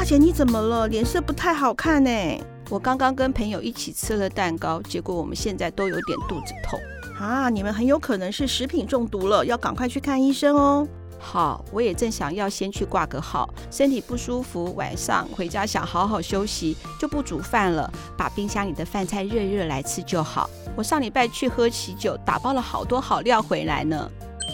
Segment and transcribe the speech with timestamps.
[0.00, 0.88] 大姐你怎么了？
[0.88, 2.10] 脸色不太好看呢。
[2.70, 6.80] 我刚刚跟朋友一起吃了蛋糕，结果我们现在都有点肚子痛。
[7.18, 10.88] 啊，你们很有可能是食品中毒了，要赶快去看医生哦。
[11.18, 20.48] 好，我也正想要先去挂个号，身体不舒服，晚上回家想好好休息，就不煮饭了，把冰箱里的饭菜热热来吃就好。
[20.74, 24.10] 我上礼拜去喝喜酒，打包了好多好料回来呢。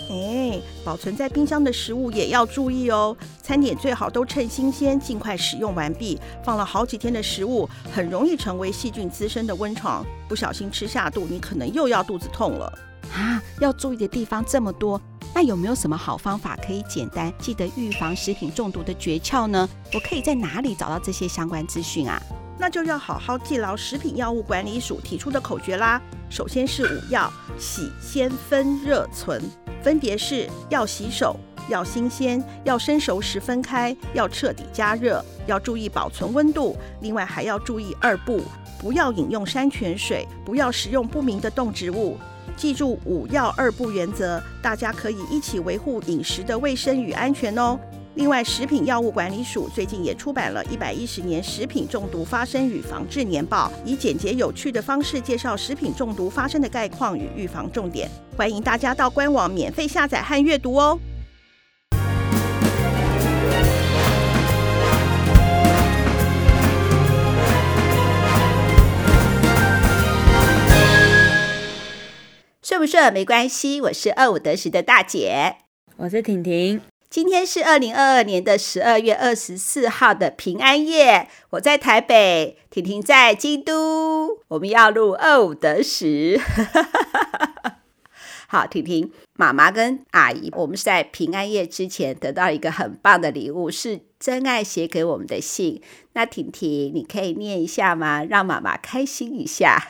[0.09, 3.17] 哎，保存在冰箱的食物也要注意哦。
[3.43, 6.19] 餐点最好都趁新鲜，尽快使用完毕。
[6.45, 12.73] 放了好几天的食物，很容易成为细菌滋生的温床，不小心吃下肚，你可能又要肚子痛了。
[13.13, 15.01] 啊，要注意的地方这么多，
[15.35, 19.69] 那有没有什么好方法可以简单记得预防食品中毒的诀窍呢？
[19.93, 22.21] 我可以在哪里找到这些相关资讯啊？
[22.59, 26.01] 那就要好好记牢食品药物管理署提出的口诀啦。
[26.31, 29.43] 首先是五要：洗、鲜、分、热、存。
[29.83, 31.39] 分别是要洗手、
[31.69, 36.77] 要新鲜、要生熟时分开、要彻底加热、要注意保存温度。
[37.03, 38.43] 另外还要注意二不：
[38.81, 42.17] 不要饮用山泉水，不要食用不明的动植物。
[42.57, 47.79] 记住五要二不原则，大家可以一起维护饮食的卫生与安全哦。
[48.17, 60.99] 另外，食品药物管理署最近也出版了一百一十年食品中毒发生与防治年报，以简洁有趣的方式介绍食品中毒发生的概况与预防重点，欢迎大家到官网免费下载和阅读哦。
[72.63, 75.57] 顺不顺没关系，我是二五得十的大姐，
[75.99, 76.81] 我是婷婷。
[77.09, 86.39] 今天是二零二二年的十二月二十四号的平安夜，我在台北，婷婷在京都，我们要录二五得十。
[88.49, 95.81] 好，婷婷，妈妈跟阿姨，我们是在平安夜之前得到一个很棒的礼物，是真爱写给我们的信。
[96.13, 98.25] 那婷婷，你可以念一下吗？
[98.25, 99.89] 让妈妈开心一下。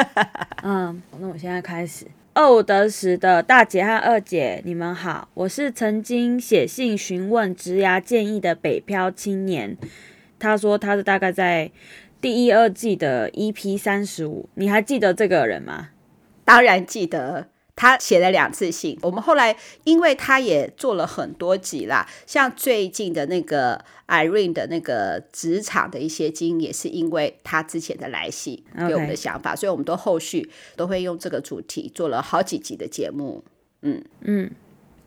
[0.62, 2.06] 嗯，那我现在开始。
[2.34, 9.76] 二五得十的大姐和二姐，你们好，我是曾经写信询问职涯建议的北漂青年。
[10.38, 11.70] 他说他是大概在
[12.20, 15.88] 第一二季的 EP 三十五，你还记得这个人吗？
[16.44, 17.48] 当然记得。
[17.80, 33.44] 他写了两次信，我们后来因为他也做了很多集啦，像最近的那个 Irene 的那个职场的一些经，也是因为他之前的来信给我们的想法.所以我们都后续都会用这个主题做了好几集的节目。
[33.82, 34.50] 嗯嗯，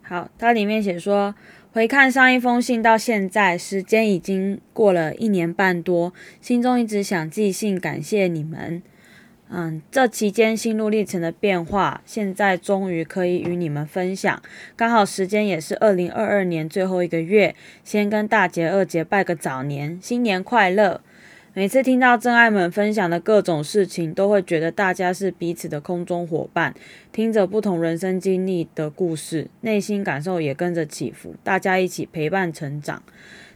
[0.01, 1.35] 好，它里面写说，
[1.73, 8.81] 回看上一封信到现在，时间已经过了一年半多，心中一直想寄信感谢你们。
[9.53, 14.41] 嗯，这期间心路历程的变化，现在终于可以与你们分享。
[14.77, 17.53] 刚好时间也是二零二二年最后一个月，
[17.83, 21.01] 先跟大姐、二姐拜个早年，新年快乐！
[21.53, 26.73] 每次听到真爱们分享的各种事情，都会觉得大家是彼此的空中伙伴，
[27.11, 33.03] 听着不同人生经历的故事，内心感受也跟着起伏，大家一起陪伴成长。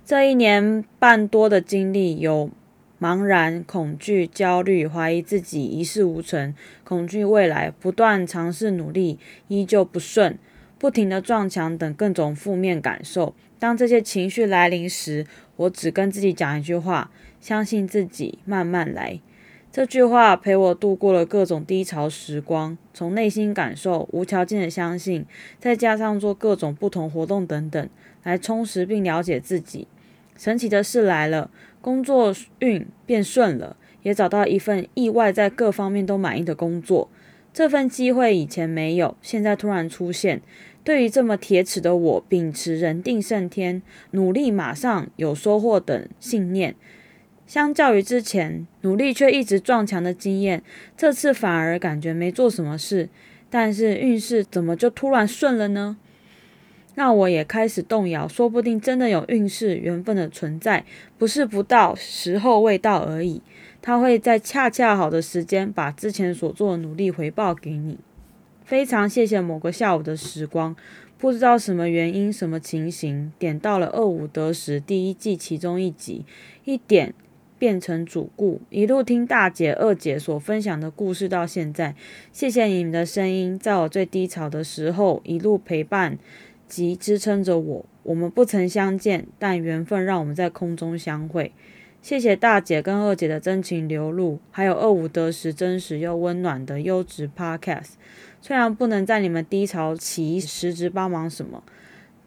[0.06, 2.50] 这一年半多的经历有。
[3.00, 10.38] 茫然、恐惧、焦虑、怀疑自己一事无成、恐惧未来、不断尝试努力依旧不顺、
[10.80, 13.36] 不停的撞墙等各种负面感受。
[13.60, 15.26] 当这些情绪来临时，
[15.56, 17.12] 我只跟自己讲一句话：
[17.42, 19.20] 相信自己，慢慢来。
[19.72, 22.78] 这句话陪我度过了各种低潮时光。
[22.94, 25.26] 从内心感受、无条件的相信，
[25.60, 27.90] 再加上做各种不同活动等等，
[28.24, 29.88] 来充实并了解自己。
[30.38, 31.50] 神奇的事来了。
[31.82, 37.10] 工作运变顺了，也找到一份意外在各方面都满意的工作。
[37.54, 40.42] 这份机会以前没有，现在突然出现。
[40.84, 43.82] 对于这么铁齿的我，秉持人定胜天、
[44.12, 46.76] 努力马上有收获等信念，
[47.48, 50.64] 相较于之前努力却一直撞墙的经验，
[50.98, 53.10] 这次反而感觉没做什么事，
[53.50, 55.98] 但是运势怎么就突然顺了呢？
[56.96, 60.86] 那我也开始动摇，说不定真的有运势缘分的存在，
[61.18, 63.42] 不是不到，时候未到而已。
[63.82, 68.00] 他会在恰恰好的时间，把之前所做的努力回报给你。
[68.64, 70.76] 非常谢谢某个下午的时光，
[71.20, 76.26] 不知道什么原因、什么情形，点到了二五得十第一季其中一集，
[76.64, 77.14] 一点
[77.60, 81.94] 变成主顾，一路听大姐、二姐所分享的故事到现在。
[82.32, 86.18] 谢谢你们的声音，在我最低潮的时候一路陪伴。
[86.68, 91.52] 及支撑着我，我们不曾相见，但缘分让我们在空中相会。
[92.02, 97.94] 谢谢大姐跟二姐的真情流露，还有二五得十真实又温暖的优质 Podcast。
[98.42, 101.64] 虽然不能在你们低潮期实质帮忙什么，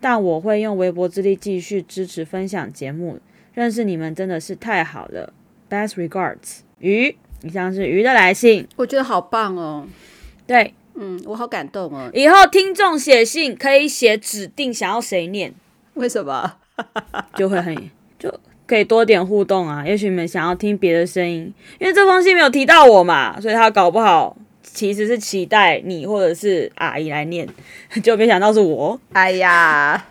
[0.00, 3.20] 但我会用微薄之力继续支持分享节目。
[3.54, 5.32] 认识你们真的是太好了。
[5.70, 7.16] Best regards，鱼。
[7.42, 9.86] 以上是鱼的来信，我觉得好棒哦。
[10.44, 12.10] 对，嗯，我好感动哦。
[12.12, 15.54] 以后听众写信可以写指定想要谁念，
[15.94, 16.54] 为什么？
[17.36, 17.74] 就会很
[18.18, 18.32] 就
[18.66, 19.84] 可以多点互动啊。
[19.86, 27.48] 也许你们想要听别的声音，因为这封信没有提到我嘛，所以他搞不好其实是期待你或者是阿姨来念，
[28.02, 29.00] 就没想到是我。
[29.12, 30.04] 哎呀。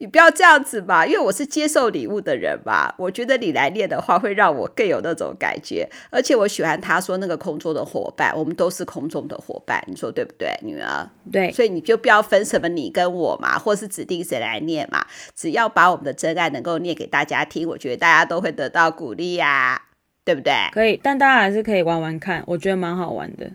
[0.00, 2.94] 你不要这样子嘛，因为我是接受礼物的人嘛。
[2.96, 5.88] 我觉得你来念的话，会让我更有那种感觉。
[6.10, 11.08] 而且我喜欢他说那个空中的伙伴，我们都是空中的伙伴，你说对不对，女儿？
[11.32, 11.50] 对。
[11.52, 15.04] 所以你就不要分什么你跟我嘛，或是指定谁来念嘛。
[15.34, 19.82] 只要把我们的真爱能够念给大家听，我觉得大家都会得到鼓励呀、啊，
[20.24, 20.52] 对不对？
[20.72, 23.50] 可以，但大家还是可以玩玩看，我觉得蛮好玩的。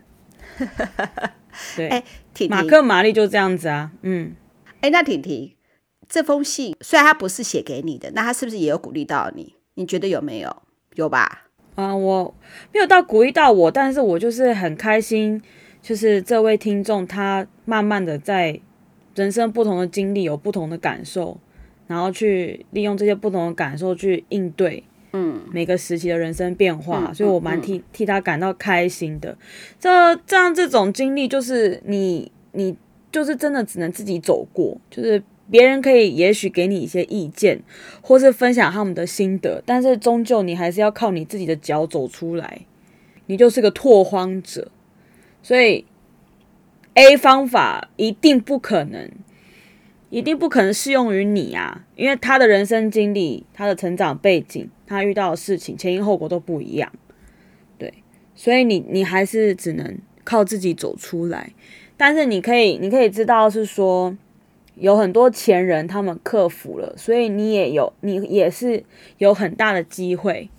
[1.76, 2.04] 对，哎，
[2.34, 4.34] 婷婷，马克玛丽就这样子啊，嗯，
[4.82, 5.54] 哎，那婷婷。
[6.08, 9.54] 这封信虽然他不是写给你的，那他是不是也有鼓励到你？
[9.74, 10.56] 你觉得有没有？
[10.94, 11.46] 有吧？
[11.74, 12.34] 啊、呃，我
[12.72, 15.42] 没有到鼓励到我，但是我就是很开心，
[15.82, 18.60] 就是这位听众他慢慢的在
[19.16, 21.36] 人生不同的经历有不同的感受，
[21.88, 29.36] 然后去利用这些不同的感受去应对，嗯，每个时期的人生变化，嗯、所以我蛮替、嗯、替他感到开心的。
[29.80, 32.76] 这这样这种经历就是你你
[33.10, 35.20] 就是真的只能自己走过，就是。
[35.54, 37.62] 别人可以也许给你一些意见，
[38.02, 42.62] 或是分享他们的心得，但是终究你还是要靠你自己的脚走出来。
[43.26, 44.72] 你就是个拓荒者，
[45.44, 45.84] 所以
[46.94, 49.08] A 方法一定不可能，
[50.10, 56.90] 一定不可能适用于你啊，因为他的人生经历、他的成长背景、他遇到的事情前因后果都不一样。
[57.78, 57.94] 对，
[58.34, 61.52] 所以你你还是只能靠自己走出来。
[61.96, 64.16] 但是你可以，你可以知道是说。
[64.76, 68.84] 有很多前人，他们克服了，所以你也有，你也是
[69.18, 70.50] 有很大的机会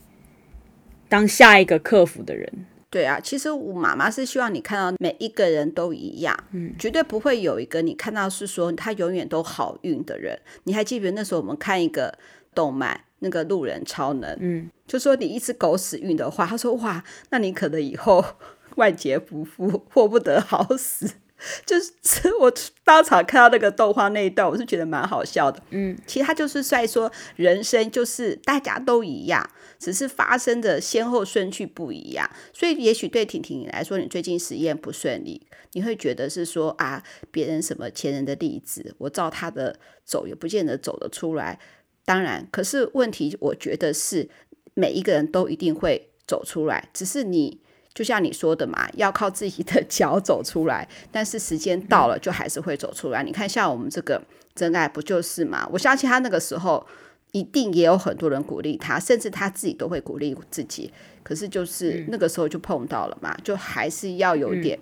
[1.10, 2.66] 当下一个克服的人。
[2.90, 10.40] 对啊，其实我妈妈是希望你看到每一个人都一样，嗯，绝对不会有一个你看到是说他永远都好运的人。
[10.64, 12.18] 你还记得那时候我们看一个
[12.54, 18.24] 动漫，那个路人超能，嗯，就说你一直狗屎运的话，他说哇，那你可能以后
[18.78, 21.16] 万劫不复，获不得好死。
[21.66, 21.92] 就是
[22.40, 22.52] 我
[22.84, 25.62] 当场看到那个动画那一段，我是觉得蛮好笑的。
[25.72, 29.50] 嗯，其实他就是在说，人生就是大家都一样，
[29.80, 32.30] 只是发生的先后顺序不一样。
[32.54, 41.60] 所以，也许对婷婷来说，你最近实验不顺利，你会觉得是说啊，别人什么前人的例子，我照他的走也不见得走得出来。
[42.06, 44.30] 当然，可是问题，我觉得是
[44.74, 47.62] 每一个人都一定会走出来，只是你。
[47.96, 53.24] 就像你说的嘛，要靠自己的 脚走出来，但是时间到了就还是会走出来。
[53.24, 54.22] 嗯、你看，像我们这个
[54.54, 55.66] 真爱不就是嘛？
[55.72, 56.86] 我相信他那个时候
[57.32, 60.92] 一定也有很多人鼓励他，甚至他自己都会鼓励自己。
[61.24, 64.78] 可是就是那个时候就碰到了嘛，嗯、就还是要有点，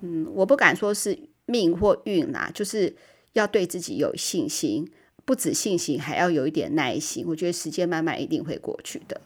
[0.00, 2.94] 嗯，嗯，我不敢说是命或运啦，就是
[3.32, 4.88] 要对自己有信心，
[5.24, 7.24] 不止信心，还要有一点耐心。
[7.26, 9.20] 我觉得时间慢慢一定会过去的。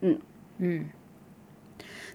[0.00, 0.18] 嗯
[0.58, 0.84] 嗯。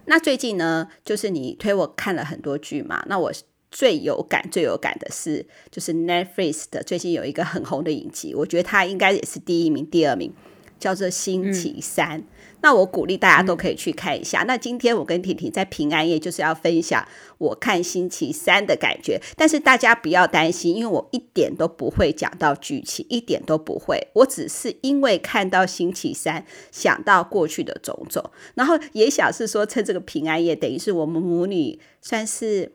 [0.06, 3.04] 那最近呢，就是你推我看了很多剧嘛。
[3.08, 3.32] 那我
[3.70, 10.32] 最有感、最有感的是，就是 Netflix 的最近有一个很红的影集，我觉得它应该也是第一名、第二名，
[10.78, 12.20] 叫做《星期三》。
[12.22, 12.26] 嗯
[12.66, 14.42] 那我鼓励大家都可以去看一下。
[14.42, 17.06] 那今天我跟婷婷在平安夜就是要分享
[17.38, 24.08] 我看星期三的感觉，但是大家不要担心，因为我一点都不会讲到剧情，一点都不会。
[24.14, 32.72] 我只是因为看到星期三，想到过去的种种，然后也想是说趁这个平安夜，等于是我们母女算是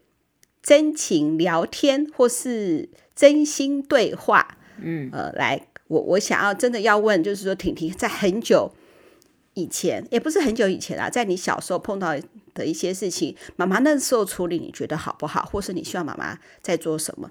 [0.64, 4.58] 真情聊天或是真心对话。
[4.82, 8.72] 嗯，呃，来，我我想要真的要问，就是说婷婷在很久。
[9.53, 12.15] 以前也不是很久以前啦，在你小时候碰到
[12.53, 17.29] 的一些事情，妈妈那时候处理你觉得好不好，或是你希望妈妈在做什么，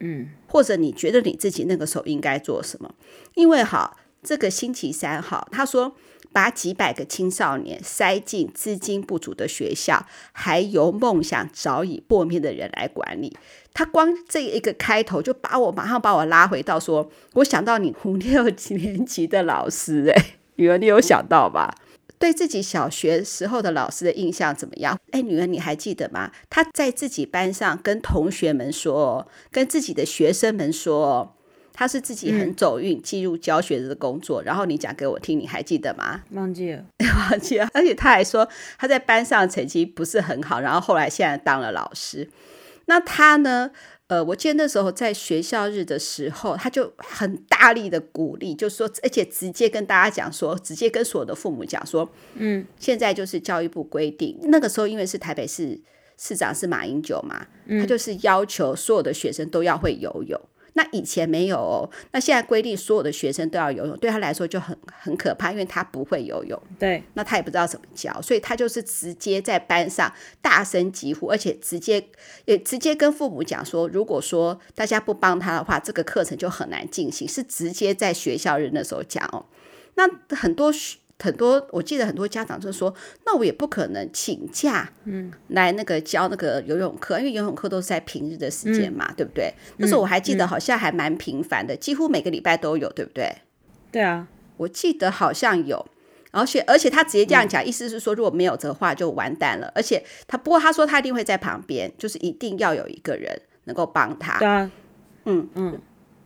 [0.00, 2.92] 嗯，或者你觉得你自己那个时候应该做什么？
[3.34, 5.94] 因为哈，这个星期三哈，他说
[6.32, 13.36] 把几百个青少年塞进资金不足的学校，还由梦想早已破灭的人来管理，
[13.72, 20.34] 他光这一个开头就把我马上把我拉回到说，我想到你五六几年级的老师诶、欸。
[20.60, 21.74] 女儿，你有想到吧？
[22.18, 24.98] 对自己小学时候的老师的印象怎么样？
[25.10, 26.30] 哎，女儿，你还记得吗？
[26.50, 31.34] 她在自己班上跟同学们说，跟自己的学生们说，
[31.72, 34.42] 她是自己很走运进入教学的工作。
[34.42, 36.20] 嗯、然后你讲给我听，你还记得吗？
[36.32, 36.84] 忘记了，
[37.30, 37.66] 忘记了。
[37.72, 38.46] 而且她还说
[38.78, 42.28] 她在班上成绩不是很好，然后后来现在当了老师。
[42.84, 43.70] 那她呢？
[44.10, 55.78] 呃，我记得那时候在学校日的时候，他就很大力的鼓励，就说，而且直接跟大家讲说，直接跟所有的父母讲说，嗯，现在就是教育部规定，那个时候因为是台北市
[56.18, 57.46] 市长是马英九嘛，
[57.78, 60.40] 他就是要求所有的学生都要会游泳。
[60.80, 66.58] 那以前没有哦，那现在规定所有的学生都要游泳，对他来说就很很可怕，因为他不会游泳。
[66.78, 70.10] 对，那他也不知道怎么教，所以他就是直接在班上
[70.40, 72.02] 大声疾呼，而且直接
[72.46, 79.44] 也直接跟父母讲说，如果说大家不帮他的话，这个课程就很难进行，是直接在学校日的时候讲哦。
[79.96, 80.72] 那很多
[81.22, 82.92] 很多，我记得很多家长就说，
[83.26, 89.52] 那我也不可能请假，嗯，来那个教那个游泳课，因为游泳课都是在平日的时间嘛，嗯、对不对？
[89.76, 93.30] 那时候我还记得好像还蛮频繁的，嗯、几乎每个礼拜都有，对不对？
[93.92, 95.86] 对啊，我记得好像有，
[96.30, 99.70] 而且而且他直接这样讲，嗯、意思是说如果没有的话就完蛋了。
[99.74, 104.38] 而且他不过他说他一定会在旁边，就是一定要有一个人能够帮他。
[104.38, 104.70] 对啊，
[105.26, 105.72] 嗯嗯。
[105.72, 105.80] 嗯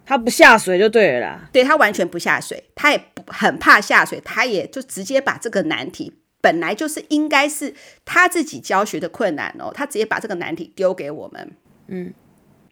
[0.07, 11.57] 他不下水就对了啦，对，他完全不下水，他也不很怕下水，他也就直接把这个难题本来就是应该是他自己教学的困难哦，他直接把这个难题丢给我们。
[11.87, 12.13] 嗯，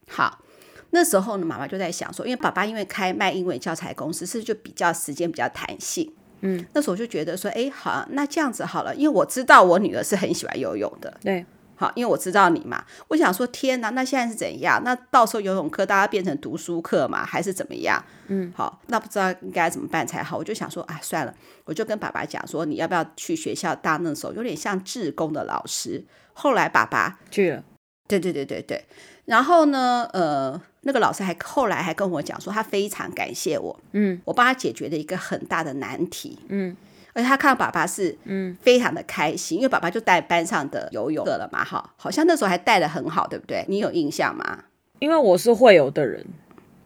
[0.08, 0.42] 好，
[0.90, 6.12] 那时候呢，妈妈就在想说，因为爸爸因为开卖英文教材公司，是就比较时间比较弹性？
[6.42, 11.46] 嗯，那时候我就觉得说，哎，好，那这样子好了，因为我知道我女儿是很喜欢游泳的，对。
[11.82, 14.80] 好，因为我知道你嘛，我想说，天哪，那现在是怎样？
[14.84, 18.00] 那到时候游泳课大家变成读书课嘛，还是怎么样？
[18.28, 20.36] 嗯，好，那不知道应该怎么办才好。
[20.36, 21.34] 我就想说，啊，算了，
[21.64, 26.04] 我就跟爸爸讲说，你要不要去学校当那时候有点像志工的老师？
[26.34, 27.64] 后来爸爸去了，
[28.06, 28.84] 对对对对对。
[29.24, 36.76] 然后呢，呃，那个老师还后来还跟我讲说，他非常感谢我，嗯，我帮他解决了一个很大的难题，嗯。
[37.12, 43.64] 而且他看到爸爸是嗯非常的开心，嗯、因为爸爸就带班上的游泳课了嘛，哈，好像那时候还带的很好，对不对？
[43.69, 44.64] 你有印象吗？
[44.99, 46.25] 因为我是会游的人，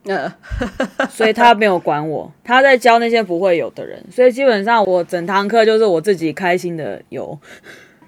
[0.04, 0.32] 呃，
[1.10, 7.38] 所以他没有管我，他在教那些不会游的人，所以基本上我整堂课就是我自己开心的游。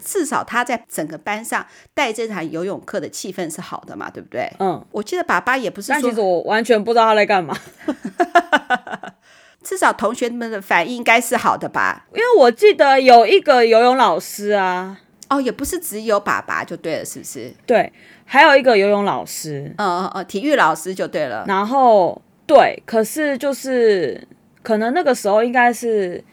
[0.01, 4.51] 至少他在整个班上带这堂游泳课的气氛是好的嘛，对不对？
[4.59, 7.55] 嗯，我记得爸爸也不是说，但其实我完全不知道他在干嘛。
[9.69, 12.07] 至少同学们的反应应该是好的吧？
[12.15, 14.99] 因为我记得有一个游泳老师啊，
[15.29, 17.53] 哦，也不是只有爸爸就对了，是不是？
[17.67, 17.93] 对，
[18.25, 21.45] 还有一个游泳老师，嗯嗯嗯，体育老师就对了。
[21.47, 24.27] 然后对，可是就是
[24.63, 26.25] 可能那个时候应该是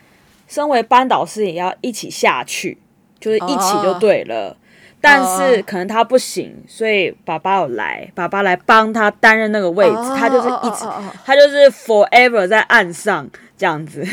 [0.48, 2.78] 身为班导师也要一起下去，
[3.20, 4.52] 就是一起就对了。
[4.52, 4.58] 哦
[5.06, 6.68] 但是可能他不行，oh.
[6.68, 10.18] 所以爸爸有来，爸爸来帮他担任那个位置，oh.
[10.18, 11.04] 他就是一直，oh.
[11.24, 14.04] 他就是 forever 在岸上这样子。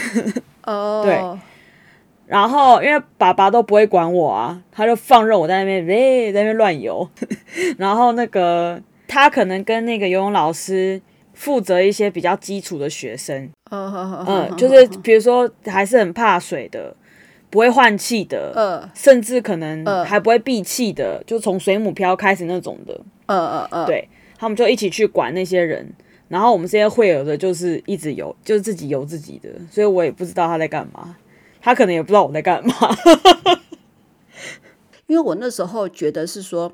[0.64, 1.04] 哦，oh.
[1.06, 1.40] 对。
[2.26, 7.08] 然后因为爸爸都不会管我啊，他就放任我在那边，哎，在那边乱游。
[7.78, 11.00] 然后那个他可能跟那个游泳老师
[11.34, 14.28] 负责一些比较基础的学生，嗯，oh.
[14.28, 16.94] 嗯，就是比如说还是很怕水的。
[17.52, 25.92] 不会换气的，呃、甚至可能还不会闭气的，呃、就从水母漂开始那种的，呃呃呃、对，他们就一起去管那些人，
[26.28, 31.14] 然后我们这些会游的，就是一直游，就是自己游自己的，所以我也不知道他在干嘛，
[31.60, 32.72] 他可能也不知道我在干嘛，
[35.06, 36.72] 因为我那时候觉得是说，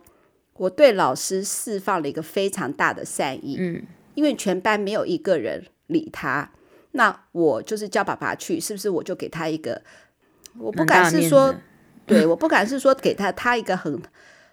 [0.59, 3.83] 我对老师释放了一个非常大的善意，嗯，
[4.15, 6.53] 因为全班没有一个人理他，
[6.93, 9.83] 那我就是叫爸爸去，是不是我就给他一个。
[10.59, 11.55] 我不敢是说，
[12.07, 14.01] 对，我不敢是说给他他一个很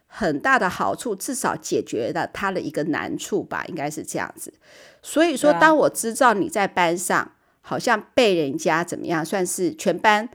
[0.07, 4.53] 很大的好处，至少解决了他的一个难处吧，应该是这样子。
[5.01, 10.29] 所以说，当我知道你在班上好像被人家怎么样，算是全班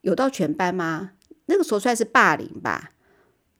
[0.00, 1.12] 有到全班吗？
[1.46, 2.90] 那个时候算是霸凌吧，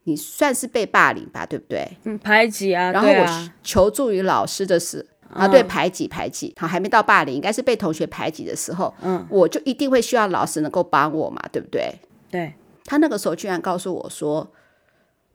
[0.04, 1.96] 你算是被霸凌吧，对不对？
[2.04, 4.98] 嗯，排挤啊，然后我求助于老师的是。
[4.98, 5.13] 啊，
[5.50, 11.93] 对，排挤排挤，好，还没到霸凌，应该是被同学排挤的时候，嗯，我就一定会需要老师能够帮我嘛，对不对？
[12.31, 12.52] 对，
[12.85, 14.49] 他那个时候居然告诉我说，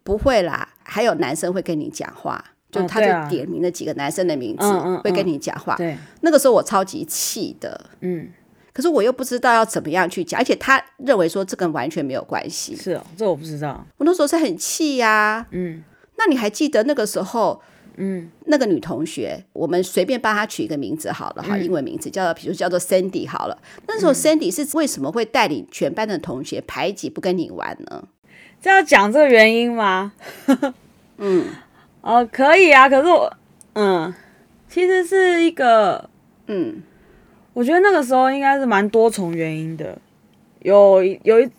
[0.04, 4.66] 不会啦，还有男生会跟你讲话，就他就点名了几个男生的名字，
[5.04, 5.76] 会跟你讲话。
[5.76, 8.30] 对，那个时候我超级气的，嗯，
[8.72, 12.76] 可是我又不知道要怎么样去讲，而且他认为说这跟完全没有关系。
[12.76, 13.86] 是哦，这我不知道。
[13.98, 15.84] 我那时候是很气呀，嗯，
[16.18, 17.62] 那你还记得那个时候？
[18.02, 23.62] 嗯，那个女同学，我们随便帮她取一个名字好了哈，嗯、英文名字叫做，比如叫做 Sandy 好了。
[23.88, 28.08] 那时候 Sandy 是为什么会带领全班的同学排挤不跟你玩呢？
[28.62, 30.14] 这要讲这个原因吗？
[31.20, 31.48] 嗯，
[32.00, 32.88] 哦，可以啊。
[32.88, 33.34] 可是我，
[33.74, 34.14] 嗯，
[34.70, 36.10] 其实是一个，
[36.48, 36.82] 嗯，
[37.52, 39.98] 我觉得那个时候应该是蛮多重原因的，
[40.62, 41.50] 有有一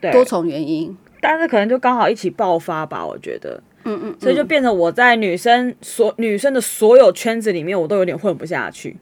[0.00, 3.62] 对多重原因，但是可能就刚好一起爆发吧，我觉得。
[3.86, 8.96] 嗯嗯，所以就变成我在女生所女生的所有圈子里面，我都有点混不下去，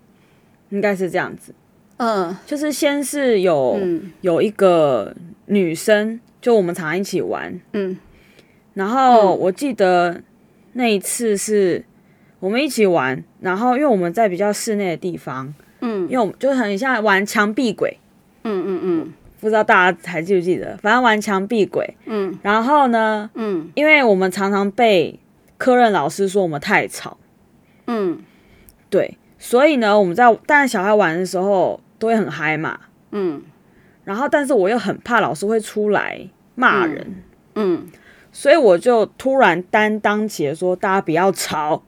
[0.68, 1.54] 应该是这样子。
[1.96, 4.12] 嗯，就是先是有、嗯。
[4.20, 5.14] 有一个
[5.46, 7.96] 女生，就我们常常一起玩，嗯。
[8.74, 10.20] 然后我记得
[10.72, 11.84] 那一次是
[12.40, 16.02] 我们一起玩，然后因为我们在比较室内的地方，嗯。
[16.02, 17.98] 因为我们就很像玩墙壁鬼，
[18.42, 19.12] 嗯嗯嗯
[19.44, 21.94] 不知道大家还记不记得，反正玩墙壁鬼。
[22.06, 22.34] 嗯。
[22.40, 23.70] 然后呢，嗯。
[23.74, 25.20] 因为我们常常被
[25.58, 27.18] 科任老师说我们太吵，
[27.86, 28.22] 嗯。
[28.88, 32.80] 对，所以呢，我们在带小孩玩的时候都会很嗨嘛。
[33.10, 33.42] 嗯。
[34.04, 37.22] 然后，但是我又很怕老师会出来骂人，
[37.54, 37.86] 嗯。
[38.32, 41.82] 所以我就突然担当起了说大家不要吵，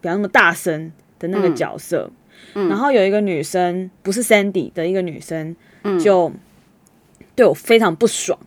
[0.00, 2.08] 不要那么大声的那个角色。
[2.54, 2.68] 嗯。
[2.68, 5.56] 然后有一个女生，不是 Sandy 的一个女生，
[6.00, 6.30] 就
[7.34, 8.38] 对我非常不爽。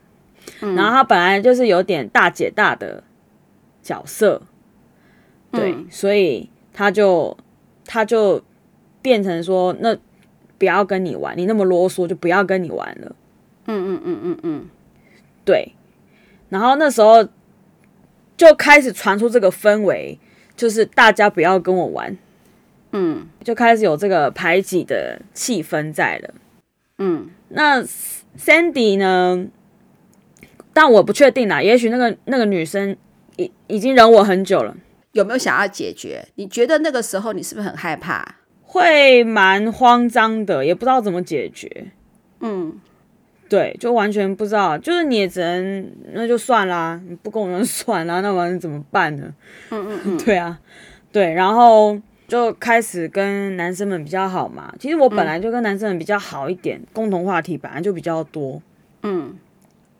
[0.60, 3.04] 然后他本来就是有点大姐大的
[3.84, 4.42] 角色，
[5.52, 7.38] 对，所以他就
[7.86, 8.42] 她就
[9.02, 9.98] 变成说，那
[10.58, 13.16] 不要跟你玩，你那么啰嗦，就不要跟你玩了。
[13.66, 14.66] 嗯嗯嗯嗯嗯，
[15.46, 15.74] 对，
[16.50, 17.28] 然后那时候
[18.36, 20.18] 就开始传出这个氛围，
[20.56, 22.18] 就是大家不要跟我玩，
[22.92, 26.34] 嗯就开始有这个排挤的气氛在了。
[27.00, 27.84] 嗯那
[28.38, 29.48] Sandy 呢？
[30.74, 32.96] 但我不确定啦，也许那个那个女生
[33.36, 34.76] 已已经忍我很久了，
[35.14, 36.28] 有没有想要解决？
[36.36, 38.36] 你觉得那个时候你是不是很害怕？
[38.62, 41.88] 会蛮慌张的，也不知道怎么解决。
[42.42, 42.80] 嗯
[43.50, 49.34] 对，就完全不知道，就是你也只能那就算啦，你不跟我们算啦，那完了怎么办呢？
[49.72, 50.60] 嗯嗯嗯， 对啊，
[51.12, 54.74] 对，然后就开始跟男生们比较好嘛。
[54.80, 58.62] 其实我本来就跟男生们比较好一点，共同话题本来就比较多。
[59.04, 59.36] 嗯。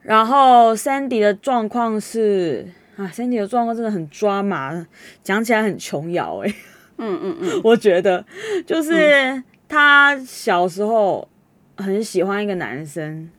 [0.02, 4.86] 然后 Sandy 的状况是啊，Sandy 的状况真的很抓马，
[5.24, 6.54] 讲起来很琼瑶哎。
[6.98, 8.26] 嗯嗯嗯， 我觉得
[8.66, 11.28] 就是他小时候
[11.76, 13.30] 很喜欢一个男生，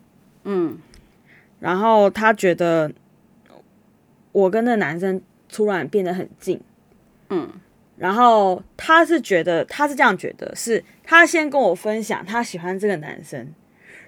[0.45, 0.79] 嗯。
[1.61, 2.93] 然后他觉得
[4.31, 6.61] 我跟那男生突然变得很近，
[7.31, 7.51] 嗯，
[7.99, 13.53] 然后他是觉得他是这样觉得，是他先跟我分享他喜欢这个男生，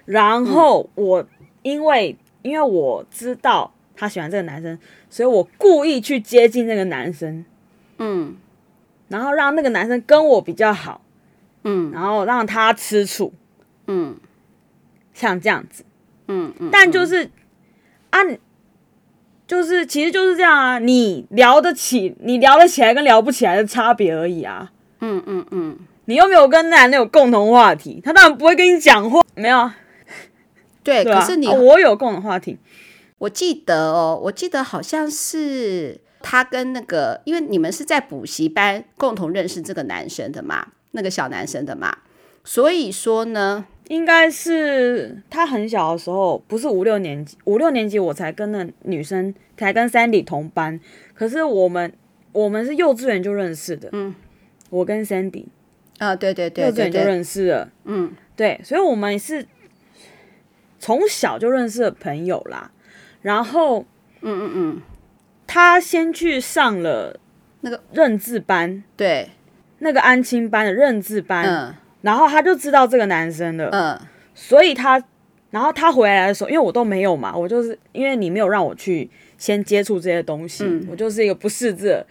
[0.04, 1.26] 然后我
[1.62, 7.44] 因为因为我知道他喜欢这个男生，所以我故意去接近那个男生，
[7.98, 8.36] 嗯。
[9.08, 11.02] 然后让那个男生跟我比较好，
[11.64, 13.32] 嗯然后让他吃醋，
[13.88, 14.16] 嗯
[15.12, 15.84] 像这样子。
[16.28, 17.28] 嗯嗯，但就是
[18.10, 18.20] 啊，
[19.50, 24.70] 就是其实就是这样啊，你聊得起，你聊得起来跟聊不起来的差别而已啊。
[25.00, 29.76] 嗯嗯嗯，你又没有跟那男的有共同话题，他当然不会跟你讲话，没有啊。
[30.84, 32.58] 对，可是你啊我有共同话题，
[33.18, 41.98] 我记得哦，我记得好像是他跟那个，因为你们是在补习班共同认识这个男生的嘛，那个小男生的嘛，
[42.44, 50.78] 所以说呢，应该是他很小的时候，不是五六年级，五六年级我才跟那女生才跟 Sandy 同班，
[51.12, 51.92] 可是我们
[52.30, 54.14] 我们是幼稚园就认识的，嗯，
[54.70, 55.46] 我跟 Sandy
[55.98, 57.68] 啊，对对对幼稚园就认识了。
[57.84, 58.12] 嗯。
[58.36, 59.44] 对，所以我们是
[60.78, 62.70] 从小就认识的朋友啦。
[63.22, 63.84] 然后
[64.20, 64.82] 嗯嗯嗯，
[65.48, 67.18] 他先去上了
[67.62, 69.30] 那个认字班，对，
[69.80, 73.98] 那个安亲班的认字班，嗯然后他就知道这个男生的，嗯
[74.34, 75.02] 所以他，
[75.50, 82.06] 然后他回来的时候，因为我都没有嘛，我就是因为你没有让我去先接触这些东西，嗯我就是一个不识字的，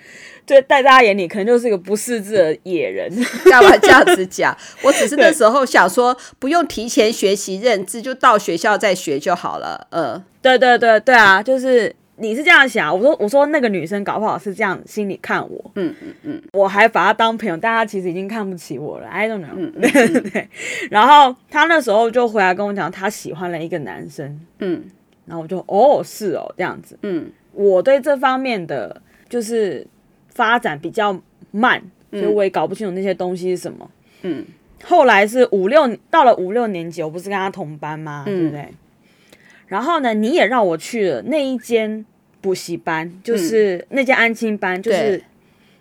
[0.46, 3.10] 对，在大家眼里可能就是一个不识字的野人。
[3.46, 4.56] 干嘛这样子讲？
[4.84, 9.88] 我只是那时候想说，不用提前学习认字，就到学校再学就好了。
[9.92, 16.42] 嗯对对对对啊，就是你是这样想，我说我说那个女生搞不好是这样心里看我，嗯嗯嗯。
[16.54, 20.48] 我还把她当朋友，但她其实已经看不起我了，I don't know，、嗯对对 对。
[20.92, 24.84] 然后她那时候就回来跟我讲，她喜欢了一个男生，嗯。
[25.26, 27.32] 然后我就哦是哦这样子，嗯。
[27.54, 29.86] 我对这方面的就是
[30.30, 31.20] 发展比较
[31.52, 33.90] 慢，所以我也搞不清楚那些东西是什么。
[34.24, 34.46] 嗯。
[34.84, 38.24] 后来是五六到了五六年级，我不是跟他同班吗？
[38.28, 38.38] 嗯。
[38.40, 38.74] 对不对？
[39.68, 42.04] 然后呢，你也让我去了那一间
[42.42, 45.24] 补习班，就是那家安亲班，就是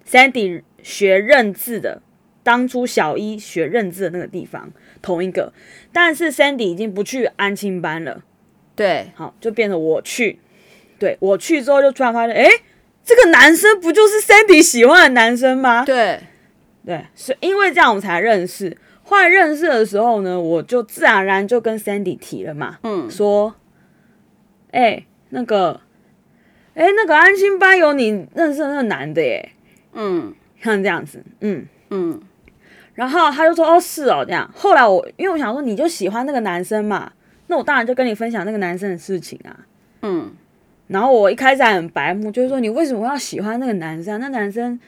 [0.07, 2.03] Sandy 学认字的，
[2.42, 5.53] 当初小一学认字的那个地方，同一个。
[5.92, 8.23] 但是 Sandy 已经不去安亲班了，
[8.75, 10.38] 对，好，就变成我去。
[10.99, 12.51] 对我去之后，就突然发现，哎，
[13.05, 15.85] 这个男生不就是 Sandy 喜欢的男生吗？
[15.85, 16.21] 对，
[16.85, 18.77] 对，是因为这样我们才认识。
[19.05, 23.55] 后来认识的时候呢，我就自然而然就跟 Sandy 提了嘛，嗯说，
[24.73, 25.81] 哎、那个，
[26.79, 29.51] 哎，那个安心班有你认识的那个男的耶，
[29.95, 32.21] 嗯，像这样子，嗯嗯，
[32.95, 34.49] 然后他就说，哦，是哦，这样。
[34.55, 37.11] 后来我因为我想说，你就喜欢那个男生嘛，
[37.49, 39.67] 那我当然就跟你分享那个男生的事情啊，
[40.03, 40.31] 嗯。
[40.87, 44.21] 然后我一开始还很白目，就是说你为什么要喜欢那个男生？
[44.21, 44.79] 那男生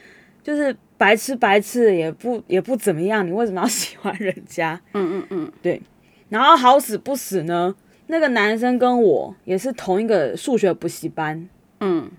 [0.41, 4.79] 就是白痴白痴，也不也不怎么样，你为什么要喜欢人家？
[4.93, 5.81] 嗯嗯嗯，对。
[6.29, 7.75] 然后好死不死呢，
[8.07, 11.49] 那个男生跟我也是同一个数学补习班。
[11.81, 12.09] 嗯，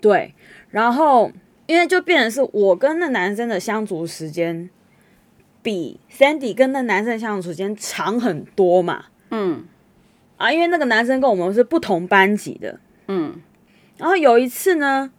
[0.00, 0.34] 对。
[0.70, 1.32] 然后
[1.66, 4.68] 因为就变成是我跟那男生的相处时间
[5.62, 9.06] 比 Sandy 跟那男生相处时间长很多嘛。
[9.30, 9.64] 嗯。
[10.38, 13.36] 啊，因为那个男生跟我们是不同班级的，嗯，
[13.96, 15.12] 然后有一次呢，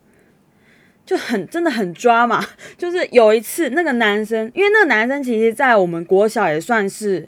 [1.05, 2.45] 就很真的很抓嘛，
[2.77, 7.25] 就是有一次那个男生，因为那个男生其实在我们国小也算是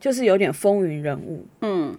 [0.00, 1.94] 就是有点风云人物，嗯，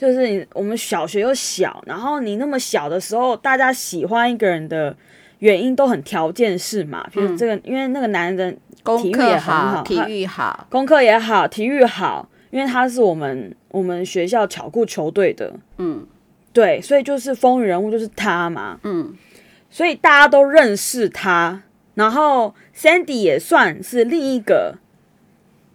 [0.00, 4.96] 就是你我们小学又小，然后你那么小的时候，大家喜欢一个人的
[5.40, 8.58] 原因都很条件式嘛，比如这个，因为那个男人
[9.02, 12.26] 体育也很好，体育好，功课也好，体育好。
[12.50, 16.04] 因为他是我们我们学校巧固球队的，嗯，
[16.52, 19.14] 对，所以就是风云人物就是他嘛，嗯，
[19.68, 21.62] 所以大家都认识他。
[21.94, 24.78] 然后 Sandy 也算是另一个，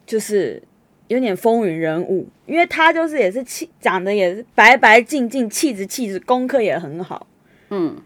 [0.07, 0.63] 就是
[1.07, 7.27] 有点风云人物，因为他就是也是气长得也是白白净净，气质气质，功课也很好，
[7.69, 7.97] 嗯，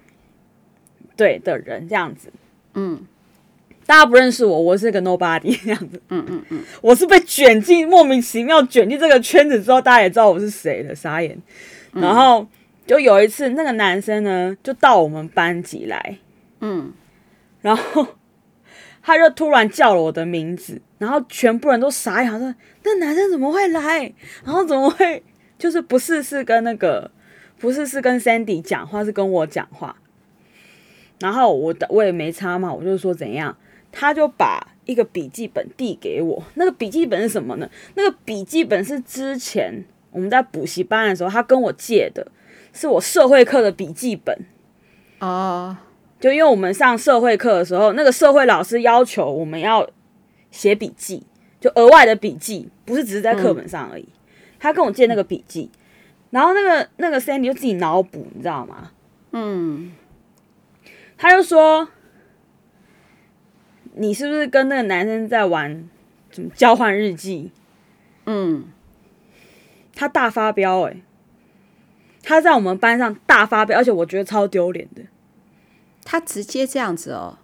[1.15, 2.31] 对的人这样子，
[2.73, 3.05] 嗯。
[3.85, 5.99] 大家不认识我，我是个 nobody 这样子。
[6.09, 11.35] 嗯嗯嗯，我是被卷进莫名其妙卷进这个圈子之后，大家也知道我是谁了，傻眼。
[11.93, 12.45] 嗯、然后
[12.85, 16.19] 就有一次，那个男生呢，就到我们班级来，
[16.61, 16.93] 嗯，
[17.61, 18.05] 然后
[19.01, 24.13] 他就突然叫了我的名字，然后全部人都傻眼，说那男生怎么会来？
[24.43, 25.23] 然后怎么会
[25.57, 27.09] 就是不是是跟那个
[27.57, 29.95] 不是是跟 Sandy 讲话，是跟我讲话。
[31.19, 33.57] 然后我的我也没差嘛，我就说怎样。
[33.91, 37.67] 他就把一个笔记本递给我，那个笔记本是什么呢？
[37.95, 42.31] 那个笔记本是之前我们在补习班的时候，他跟我借的，
[42.71, 44.45] 是我社会课的笔记本。
[45.19, 45.75] 哦，
[46.19, 49.89] 就因为我们上社会课的时候，那个社会老师要求我们要
[50.51, 51.23] 写笔记，
[51.59, 54.07] 就额外的笔记，不是只是在课本上而已。
[54.59, 55.69] 他跟我借那个笔记，
[56.31, 58.91] 然后那个那个 Sandy 就自己脑补，你知道吗？
[59.31, 59.93] 嗯，
[61.17, 61.87] 他就说。
[63.95, 65.89] 你是不是跟那个男生在玩
[66.29, 67.51] 什么交换日记？
[68.25, 68.65] 嗯，
[69.93, 71.01] 他大发飙哎、欸，
[72.23, 75.01] 他在我们班上大发飙，而且我觉得超丢脸的。
[76.09, 77.37] 他直接这样子哦，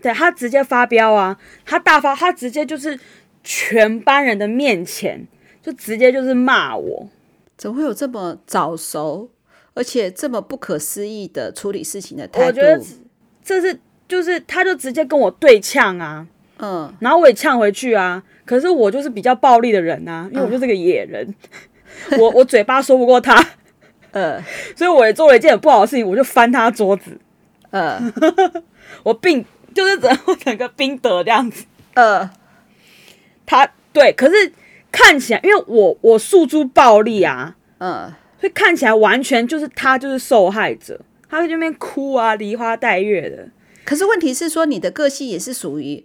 [0.00, 2.98] 对，他直接发飙啊，他大发，他直接就是
[3.42, 5.26] 全班人的面前
[5.60, 7.08] 就直接就是骂我，
[7.58, 9.28] 怎么会有这么早熟，
[9.74, 12.46] 而且这么不可思议的处理事情的态度？
[12.46, 12.82] 我觉得
[13.44, 13.78] 这是。
[14.06, 16.26] 就是，他就直接跟我对呛啊，
[16.58, 18.22] 嗯，然后我也呛回去啊。
[18.44, 21.26] 可是我就是比较暴力的人啊，因为我就是个野人，
[22.10, 23.34] 嗯、 我我嘴巴说不过他，
[24.12, 24.42] 呃、嗯，
[24.76, 27.18] 所以我也做了一件很不好的事情，我就翻他桌子，
[27.74, 28.62] 呃、 嗯，
[29.02, 32.30] 我 并就是整个 整个冰得这样子，呃，
[33.44, 34.52] 他对，可是
[34.92, 43.48] 看起来，因为我我诉诸暴力啊，嗯，所以看起来完全就是他就是受害者，他在这边哭啊，梨花带月的。
[43.84, 46.04] 可是问题是说，你的个性也是属于，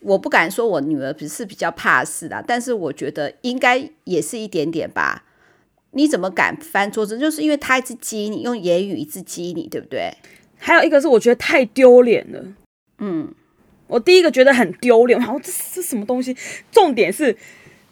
[0.00, 5.24] 我不敢说我女儿只是比较怕事啦，但是我觉得应该也是一点点吧。
[5.94, 7.18] 你怎么敢翻桌子？
[7.18, 10.10] 就是因为他一直激你，用言语一直激你，对不对？
[10.62, 12.40] 还有一个是我觉得太丢脸了。
[12.98, 13.34] 嗯，
[13.88, 16.36] 我第一个觉得很丢脸，然后这这什么东西？
[16.70, 17.36] 重点是，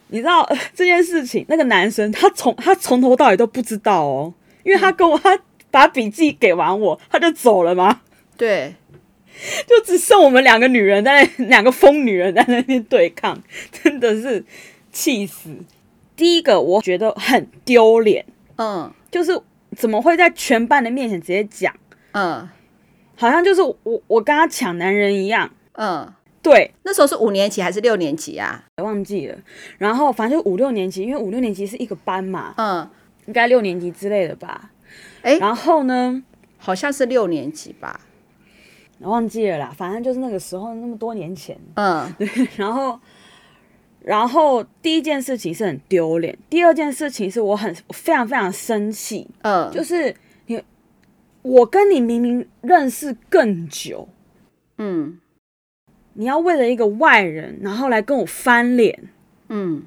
[0.09, 5.39] 你知道 这件事情，那个男生他从他从头到尾都不知道哦，因为他跟我他
[5.71, 8.03] 把笔记给完我，他就走了吗？
[8.37, 8.75] 对。
[9.67, 14.45] 就只剩我们两个女人在那，两个疯女人在那边对抗，真的是
[14.93, 15.57] 气死。
[16.15, 19.41] 第一个我觉得很丢脸，嗯，就是
[19.75, 21.75] 怎么会在全班的面前直接讲，
[22.13, 22.47] 嗯，
[23.21, 28.65] 好像就是我我跟他抢男人一样，嗯，对，那时候是五年级还是六年级啊？
[28.77, 29.37] 忘记了。
[29.77, 32.89] 然后反正就五六年级，因为五六年级是一个班嘛，嗯，
[33.27, 34.71] 应该六年级之类的吧。
[35.21, 36.23] 哎，然后呢，
[36.57, 38.01] 好像是六年级吧。
[39.01, 41.55] 忘记了啦，反正就是那个时候，那么多年前。
[41.75, 42.27] 嗯，对。
[42.57, 42.99] 然后，
[44.01, 49.29] 然后第一件事情是很丢脸，第二件事情是我很非常非常生气。
[49.43, 50.15] 嗯，就是你，
[51.43, 54.09] 我跟你明明认识更久，
[54.79, 55.19] 嗯，
[56.15, 59.09] 你要为了一个外人，然后来跟我翻脸，
[59.49, 59.85] 嗯，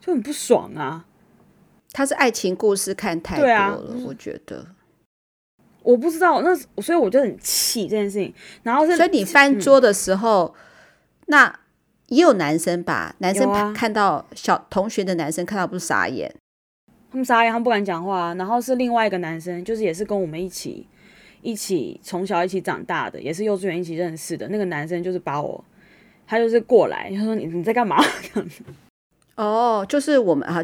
[0.00, 1.04] 就很不爽啊。
[1.92, 4.66] 他是爱情故事看太多了，啊、我觉得。
[5.82, 8.32] 我不知道，那所以我就很气这件事情。
[8.62, 10.60] 然后是，所以你翻桌的时候，嗯、
[11.26, 11.60] 那
[12.08, 13.14] 也有男生吧？
[13.18, 16.32] 男生看到小同学的男生看到不是傻眼？
[17.10, 18.32] 他们傻眼，他们不敢讲话。
[18.34, 20.86] 然后是另外一个男生，就是也是跟我们一起
[21.42, 25.64] 一起从小一起长大的，也是幼稚园一起认识的那个男生，就是把我，
[26.26, 27.96] 他就是过来，他说你你在干嘛？
[28.32, 28.62] 这样子。
[29.36, 30.62] 哦，就是我们啊，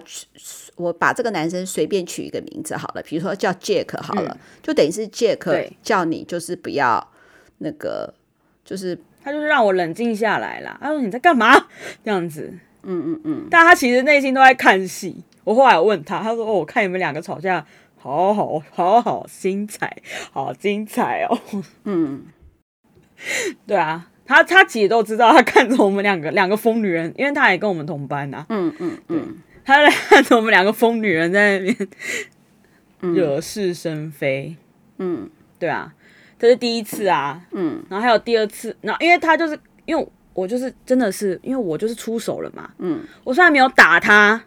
[0.77, 7.11] 我把这个男生随便取一个名字好了，比如说叫 Jack 好了，嗯、就等于是 Jack 叫你，就是不要
[7.59, 8.13] 那个，
[8.65, 10.79] 就是他就是让我冷静下来啦。
[10.83, 11.57] 他说你在干嘛？
[12.05, 15.25] 这样子，嗯嗯嗯，但他其实内心都在看戏。
[15.47, 17.65] 我后来问他，他说哦，我看你们两个吵架，
[17.97, 19.97] 好好好好精彩，
[20.33, 21.39] 好精彩哦。
[21.85, 22.25] 嗯，
[23.65, 24.09] 对啊。
[24.29, 28.47] 他他姐都知道，他看着我们两个两个疯女人，因为他也跟我们同班呐、啊。
[28.49, 29.23] 嗯嗯嗯，对，
[29.65, 31.89] 他在看着我们两个疯女人在那边
[33.15, 34.57] 惹是生非。
[34.99, 35.31] 嗯，
[35.61, 35.95] 对啊，
[36.41, 37.41] 这是第一次啊。
[37.53, 42.69] 嗯，然后还有第二次，然后因为他就是因为我就是真的是因为我就是出手了嘛。
[42.79, 44.43] 嗯，我虽然没有打他，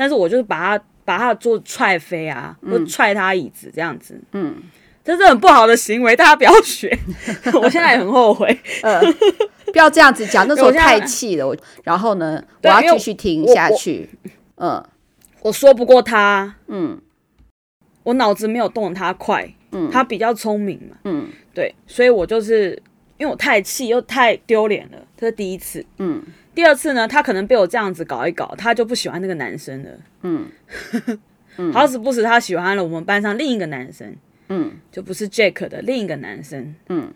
[0.00, 4.18] 但是我就是把他把他的桌子踹飞啊，或踹他椅子这样子。
[4.32, 4.56] 嗯。
[5.02, 6.96] 这是很不好的行为，大家不要学。
[7.60, 8.46] 我现在也很后悔，
[8.82, 9.00] 呃，
[9.72, 11.48] 不要这样子讲，那时候太气了。
[11.48, 14.08] 我然后呢，我要继续听下去。
[14.56, 14.82] 嗯，
[15.40, 17.00] 我说不过他，嗯，
[18.02, 22.80] 我脑子没有动他快，嗯，他比较聪明嘛，嗯，对，所以我就是
[23.16, 26.22] 因为我太气又太丢脸了，这是第一次，嗯，
[26.60, 30.46] 第二次呢，他可能被我这样子搞一搞，他就不喜欢那个男生了，嗯，
[31.72, 34.14] 好死不死，他喜欢了我们班上另一个男生。
[34.50, 37.14] 嗯，就不是 Jack 的另一个男生，嗯，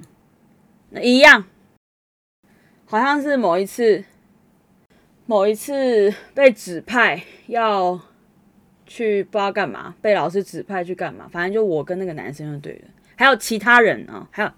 [0.89, 1.45] 那一样，
[2.87, 4.03] 好像是某一次，
[5.27, 8.01] 某一次被指派要
[8.87, 14.51] 去不知道干嘛，被老师指派去干嘛，反正就我跟那个男生就对了，还有其他人啊，还有，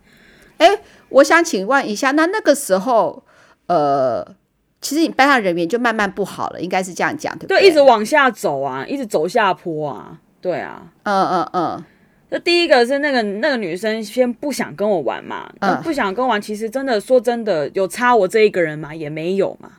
[0.58, 3.24] 哎，我想请问一下，那那个时候，
[3.66, 4.36] 呃，
[4.80, 7.60] 其实你班上人缘就慢慢不好了，应该是这样讲对不对？
[7.60, 11.84] 对，一直往下走啊，一直走下坡啊，对啊，嗯嗯嗯。
[12.28, 16.42] 就第一个是那个那个女生先不想跟我玩嘛，嗯，不想跟我玩。
[16.42, 19.70] 其实真的说真的，有差我这一个人嘛，也没有嘛。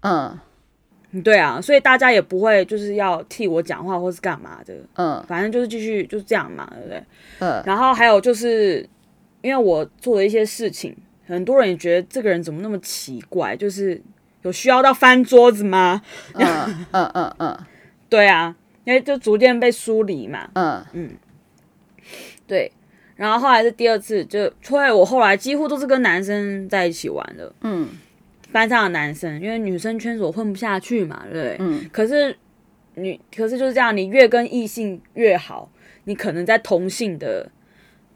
[0.00, 0.38] 嗯，
[1.22, 4.74] 对啊，所以大家也不会就是要替我讲话或是干嘛的。
[4.96, 7.02] 嗯，反正就是继续就是这样嘛，对不对？
[7.40, 7.62] 嗯。
[7.66, 8.88] 然后还有就是
[9.42, 14.00] 因为我做了一些事情，很多人也觉得这个人怎么那么奇怪，就是
[14.42, 16.02] 有需要到翻桌子吗？
[16.34, 17.58] 嗯嗯嗯嗯，
[18.08, 20.48] 对啊，因为就逐渐被疏离嘛。
[20.54, 21.10] 嗯嗯。
[22.46, 22.70] 对，
[23.16, 27.88] 然后后来是第二次，就因为我后来几乎都是跟男生在一起玩的，嗯，
[28.50, 31.56] 班上的男生，因为女生圈子我混不下去嘛，对不对？
[31.60, 32.36] 嗯，可是
[32.96, 35.70] 女，可是就是这样，你越跟异性越好，
[36.04, 37.48] 你可能在同性的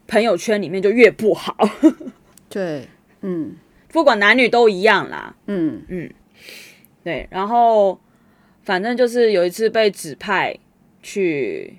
[0.06, 1.56] 朋友圈里面就越不好。
[2.50, 2.86] 对，
[3.22, 3.54] 嗯，
[3.96, 5.82] 不管男女都一样啦，嗯。
[5.88, 6.12] 嗯，
[7.02, 7.98] 对，然后
[8.62, 10.54] 反正就是有一次被指派
[11.02, 11.78] 去。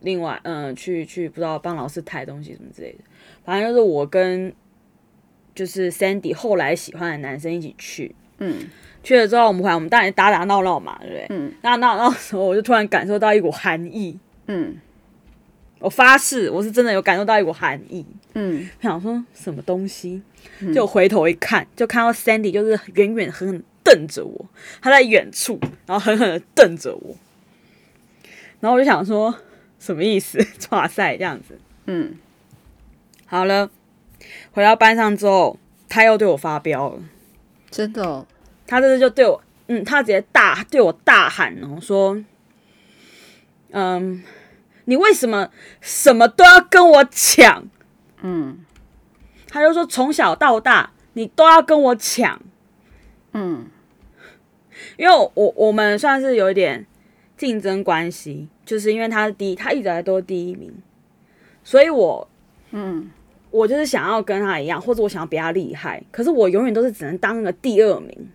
[0.00, 2.98] 另外，嗯，去去不知道帮老师抬东西什么之类的，
[3.44, 4.52] 反正就是我跟
[5.54, 8.68] 就是 Sandy 后来喜欢的男生一起去，嗯，
[9.04, 11.26] 去了之后我们回来，我们当然打打闹闹嘛，对不对？
[11.30, 14.76] 嗯，打打闹闹的时候，我就突然感受到一股寒意，嗯，
[15.78, 20.22] 我发誓，我是真的有感受到一股寒意，嗯，想说什么东西，
[20.74, 24.46] 就回头一看，就看到 Sandy 就是远远狠狠瞪着我，
[24.80, 27.16] 他在远处，然后狠狠的瞪着我，
[28.60, 29.34] 然后我就想说。
[29.80, 30.44] 什么意思？
[30.70, 31.56] 哇塞这样子。
[31.86, 32.16] 嗯，
[33.26, 33.70] 好了，
[34.50, 35.56] 回到班上之后，
[35.88, 37.00] 他又对我发飙了。
[37.70, 38.26] 真的哦？
[38.66, 42.20] 他这次就对我，嗯，他直接大对我大喊哦，说，
[43.70, 44.20] 嗯，
[44.88, 45.50] 你为什么
[45.82, 47.64] 什么都要跟我抢？
[48.22, 48.64] 嗯，
[49.46, 52.40] 他就说从小到大你都要跟我抢。
[53.34, 53.66] 嗯，
[54.96, 56.86] 因为我我，们算是有一点
[57.36, 58.48] 竞争关系。
[58.64, 60.70] 就是因为他是第一，他一直来都是第一名，
[61.64, 62.28] 所以我，
[62.70, 63.10] 嗯，
[63.50, 68.28] 我就是想要跟他一样，或者我想要比他厉害，可是我永远都是只能当那个第二名，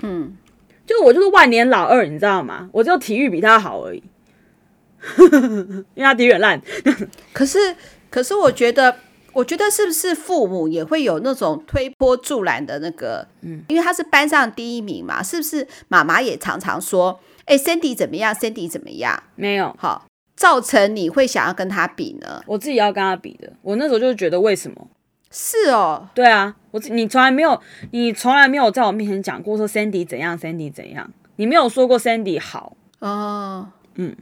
[0.00, 0.36] 嗯，
[0.84, 2.68] 就我就是万年老二，你知道吗？
[2.72, 4.02] 我就体育比他好而已，
[5.94, 6.60] 因为他体育很烂。
[7.32, 7.58] 可是，
[8.10, 8.96] 可是我觉得，
[9.32, 15.66] 我觉得是不是父母也会有那种推波助澜的那个，嗯，因为他是班上第一名嘛，是不是？
[15.88, 17.20] 妈妈也常常说。
[17.44, 19.22] 哎，Sandy 怎么样？Sandy 怎么样？
[19.34, 20.06] 没有好，
[20.36, 22.42] 造成你会想要跟他比呢？
[22.46, 23.50] 我自己要跟他比的。
[23.62, 24.88] 我那时候就是觉得，为什么？
[25.30, 27.58] 是哦，对啊，我你从来没有，
[27.92, 34.14] 你从来没有在我面前讲过说 Sandy 怎样，Sandy 怎样，你没有说过 Sandy 好哦，嗯，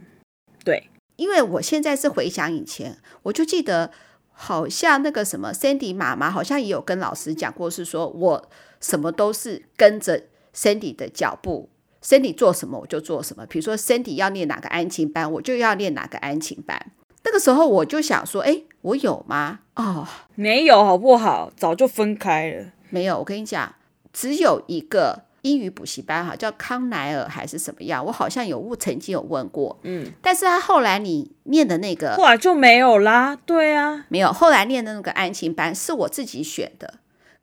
[0.67, 3.89] 对，因为我现在是回想以前，我就记得
[4.33, 8.49] 好像那个什么 Sandy 妈妈好像也有跟老师讲过，是说我
[8.81, 11.69] 什么都是跟着 Sandy 的脚步
[12.03, 13.45] ，Sandy 做什么我就做什么。
[13.45, 16.91] 比如说 Sandy 要念哪个安亲班，我就要念哪个安亲班。
[17.23, 19.61] 那个时候我就想说，哎，我有吗？
[19.77, 21.49] 哦，没有，好不好？
[21.55, 22.65] 早就分开了。
[22.89, 23.73] 没有，我跟你讲，
[24.11, 25.26] 只有一个。
[25.43, 28.03] 英语补习班哈，叫康乃尔还是什么样？
[28.05, 33.35] 我好像有曾经有问过，嗯，但是他后来你念的那个，后来就没有啦。
[33.45, 34.33] 对啊，没有。
[34.33, 36.95] 后来念的那个安亲班是我自己选的，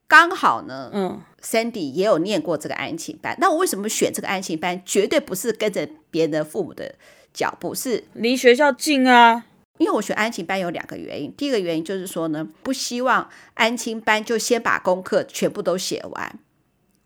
[0.06, 3.36] 刚好呢，嗯，Sandy 也有念过这个安亲班。
[3.40, 4.82] 那我为什么选这个安亲班？
[4.84, 6.94] 绝对不是跟着别人的父母的
[7.32, 9.44] 脚步，是离学校近啊。
[9.78, 16.38] 因为我选安亲班有两个原因，第一个原因就是说呢，不希望安亲班就先把功课全部都写完。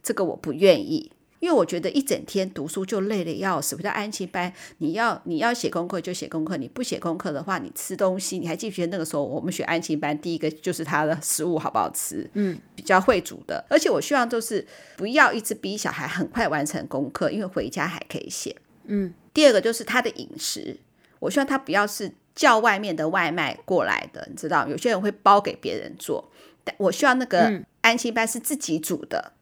[0.08, 3.76] 这个我不愿意，因为我觉得一整天读书就累得要死。
[3.76, 12.26] 回到安亲班，你要你要写功课就写功课，你不写功课的话，你吃东西，你还记不记得那个时候我们学安亲班，第一个就是他的食物好不好吃？
[12.32, 13.62] 嗯，比较会煮的。
[13.68, 14.66] 而且我希望就是
[14.96, 18.56] 不要一直逼小孩很快完成功课，因为回家还可以写。
[18.86, 20.78] 嗯，第二个就是他的饮食，
[21.18, 26.30] 我希望他不要是叫外面的外卖过来的，你知道，有些人会包给别人做，
[26.64, 29.34] 但我希望那个安亲班是自己煮的。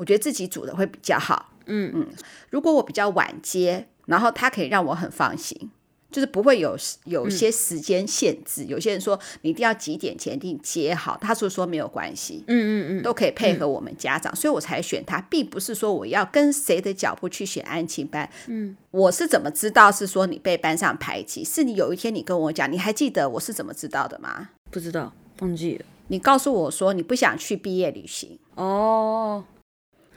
[0.00, 2.08] 我觉得自己煮的会比较好，嗯嗯。
[2.48, 5.70] 如果我比较晚接，然后他可以让我很放心，
[6.10, 8.64] 就是不会有有些时间限制。
[8.64, 18.26] 嗯、有些人说你一定要几点前一定接好，他说说没有关系，嗯嗯嗯，都可以配合我们家长，嗯、所以我才选他，并不是说我要跟谁的脚步去选安亲班。
[18.46, 21.44] 嗯，我是怎么知道是说你被班上排挤？
[21.44, 24.48] 是你有一天你跟我讲，你还记得我是怎么知道的吗？
[24.70, 25.84] 不知道，忘记了。
[26.08, 29.44] 你告诉我说你不想去毕业旅行哦。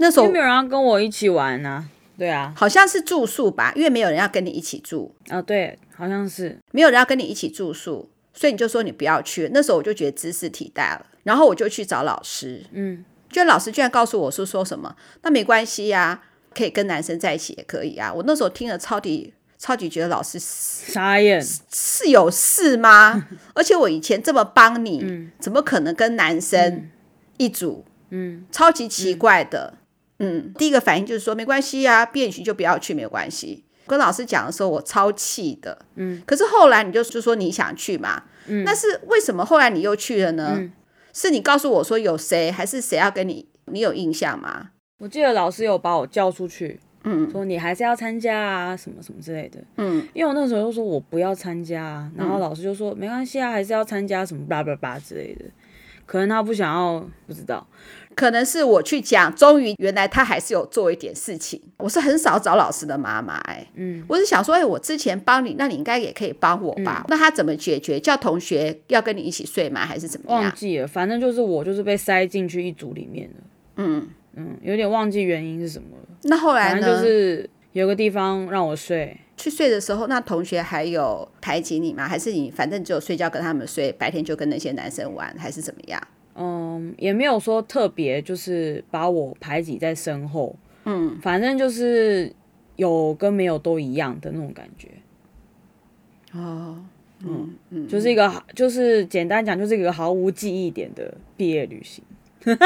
[0.03, 1.85] 那时候没有人要跟我一起玩呢、啊，
[2.17, 9.49] 对啊，好像是住宿吧，因为没有人要跟你一起住啊、哦，对，好像是没有人要跟你一起住宿，所以你就说你不要去。
[9.53, 18.13] 那时候我就觉得知识体大了，然后我就去找老师，嗯，就老师居然告诉我是说什么，那没关系呀、啊，可以跟男生在一起也可以啊。
[18.13, 23.25] 我那时候听了超级超级觉得老师傻眼，是有事吗？
[23.55, 26.89] 而且我以前这么帮你，嗯、怎么可能跟男生
[27.37, 27.85] 一组？
[28.09, 29.75] 嗯，超级奇怪的。
[29.75, 29.77] 嗯
[30.23, 33.63] 嗯，第一个反应就是说没关系呀、啊，毕业旅行就不要去，没有关系。
[33.85, 35.77] 跟老师讲的时候，我超气的。
[35.95, 40.53] 嗯，可是后来你就就说你想去嘛，嗯，那是为什么后来你又去了呢？
[40.55, 40.71] 嗯、
[41.11, 43.47] 是你告诉我说有谁，还是谁要跟你？
[43.65, 44.71] 你有印象吗？
[44.99, 49.59] 我记得老师有把我叫出去，嗯，说你还是要参加啊，什么什么之类的。
[49.77, 55.45] 嗯，因为我那时候就说我不要参加啊，然后老师就说、嗯、没关系啊，还是要参加什么叭叭叭之类的。
[56.05, 57.65] 可能他不想要，不知道。
[58.15, 61.61] 可能是我去讲，终于原来他还是有做一点事情。
[61.77, 67.03] 我是很少找老师的妈妈，哎，嗯，我是想说，哎，我之前帮你，那你应该也可以帮我吧？
[67.03, 67.99] 嗯、那他怎么解决？
[67.99, 69.85] 叫同学要跟你一起睡吗？
[69.85, 70.41] 还是怎么样？
[70.43, 73.35] 忘记了，反正就是我就是被塞进去一组里面了。
[73.77, 76.17] 嗯嗯，有点忘记原因是什么了。
[76.23, 76.87] 那后来呢？
[76.87, 82.07] 就是有个地方让我睡，去睡的时候，那同学还有排挤你吗？
[82.07, 86.01] 还是你反正只有睡觉跟他们睡，白天就跟那些男生玩，还是怎么样？
[86.35, 90.55] 嗯，也没有说特别，就是把我排挤在身后。
[90.85, 92.33] 嗯，反正就是
[92.75, 94.89] 有跟没有都一样的那种感觉。
[96.33, 96.83] 哦，
[97.23, 102.03] 嗯嗯，就是一个，就是简单讲，就是一个毫无记忆点的毕业旅行。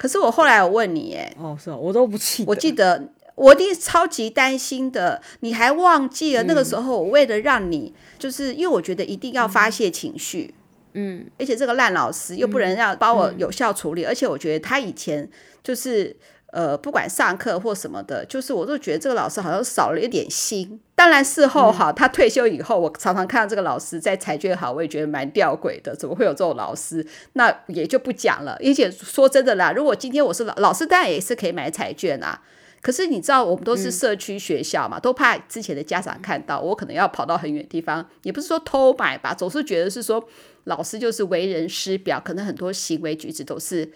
[0.00, 2.50] 可是我后来我问你，哎，哦，是哦，我都不记得。
[2.50, 10.52] 我记得我一定超级担心的，你还忘记了那个时候，我为了让你，嗯、就是因为我觉得一定要发泄情绪。
[10.94, 15.28] 嗯嗯，而且这个烂老师又不能让帮我有效处理，嗯嗯、而且我觉得他以前
[15.62, 16.16] 就是
[16.52, 20.80] 呃，不管上课或什么的，就是我都觉得这个老师好像少了一点心。
[20.96, 27.06] 当然事后哈，嗯、他退休以后，我常常看到这个老师在彩券行，我也觉得蛮吊诡的，怎么会有这种老师？
[27.34, 28.58] 那也就不讲了。
[28.64, 32.42] 而且说真的啦，如果今天我是老老师，当然也是可以买彩券啊。
[32.82, 40.26] 可是你知道，我们都是社区学校嘛，嗯、都怕之前的家长看到，我可能要跑到很远地方，也不是说偷买吧，总是觉得是说。
[40.64, 43.90] 老师就是为人师表，可能很多行为举止都是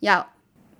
[0.00, 0.32] 要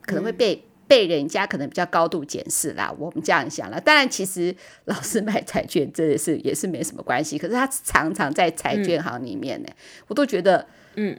[0.02, 2.92] 可能会被、嗯、被人家可能比较高度检视啦。
[2.98, 4.54] 我们这样想了，当然其实
[4.86, 7.36] 老师买彩券真的是也是没什么关系。
[7.36, 9.76] 可是他常常在彩券行里面呢，嗯、
[10.08, 10.66] 我都觉得
[10.96, 11.18] 嗯，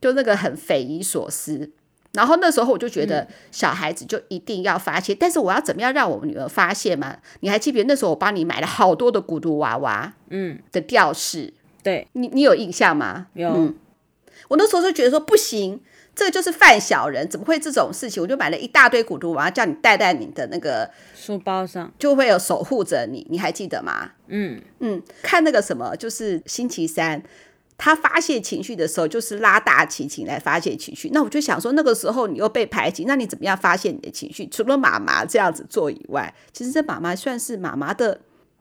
[0.00, 1.70] 就那个很匪夷所思。
[2.12, 7.16] 然后那时候我就觉得小孩子就一定要发现，嗯、但是我要怎么样让我们女儿发现嘛？
[7.38, 11.54] 你还记不记得那时候我帮你买了好多的咕噜娃娃，嗯的吊饰。
[11.82, 13.26] 对你，你有印象吗？
[13.34, 13.74] 有、嗯。
[14.48, 15.80] 我那时候就觉得说不行，
[16.14, 18.22] 这个就是犯小人，怎么会这种事情？
[18.22, 24.10] 我就买了一大堆古读，我要叫你带在你的那个书包上，就会有守护着你，你还记得吗？
[24.28, 27.22] 嗯嗯，看那个什么，就是星期三。
[27.82, 31.08] 他发泄情绪的时候，就是拉大提琴来发泄情绪。
[31.14, 34.46] 那我就想说，那个时候你又被排挤，那你怎么样发泄你的情绪？
[34.48, 38.20] 除了妈妈这样子做以外，其实这妈妈算是妈妈的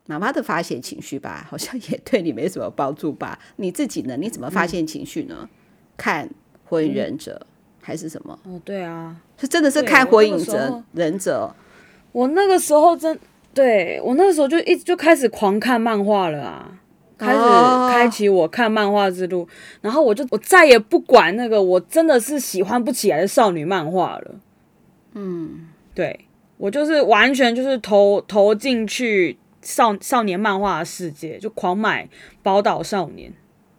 [0.09, 3.37] 妈妈的发泄情绪吧，好像也对你没什么帮助吧？
[3.57, 4.17] 你自己呢？
[4.17, 5.35] 你怎么发泄情绪呢？
[5.41, 5.49] 嗯、
[5.95, 6.25] 看
[6.65, 7.47] 《火影忍者》嗯、
[7.79, 8.39] 还是什么？
[8.43, 11.53] 哦，对啊，是真的是看《火影忍忍者》。
[12.11, 13.19] 我那个时候真
[13.53, 16.79] 对我那个时候就一直就开始狂看漫画了啊。
[17.15, 17.39] 开始
[17.89, 19.47] 开启我看漫画之路，
[19.81, 24.35] 然后我就我再也不管那个我真的是喜欢不起来的少女漫画了。
[25.13, 32.05] 嗯，对，我就是完全就是投投进去少少年漫画的世界，就狂买
[32.43, 33.31] 《宝岛少年》，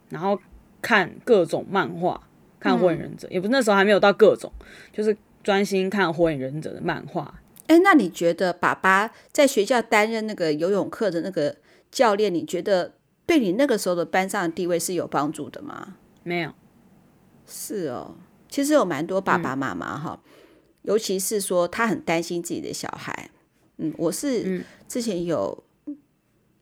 [0.09, 0.39] 然后
[0.81, 2.21] 看各种漫画，
[2.59, 4.51] 看《火影忍者》，也不是那时候还没有到各种，
[4.91, 7.41] 就是专心看《火影忍者》的漫画。
[7.67, 11.57] 哎，那你觉得爸爸在学校担任那个游泳课的那个
[11.91, 12.93] 教练，你觉得？
[13.23, 15.95] 对你那个时候的班上的地位是有帮助的吗？
[16.23, 16.51] 没有。
[17.47, 18.15] 是哦，
[18.49, 20.31] 其实有蛮多爸爸妈妈哈，嗯、
[20.81, 23.29] 尤其是说他很担心自己的小孩。
[23.77, 25.63] 嗯，我是之前有，嗯、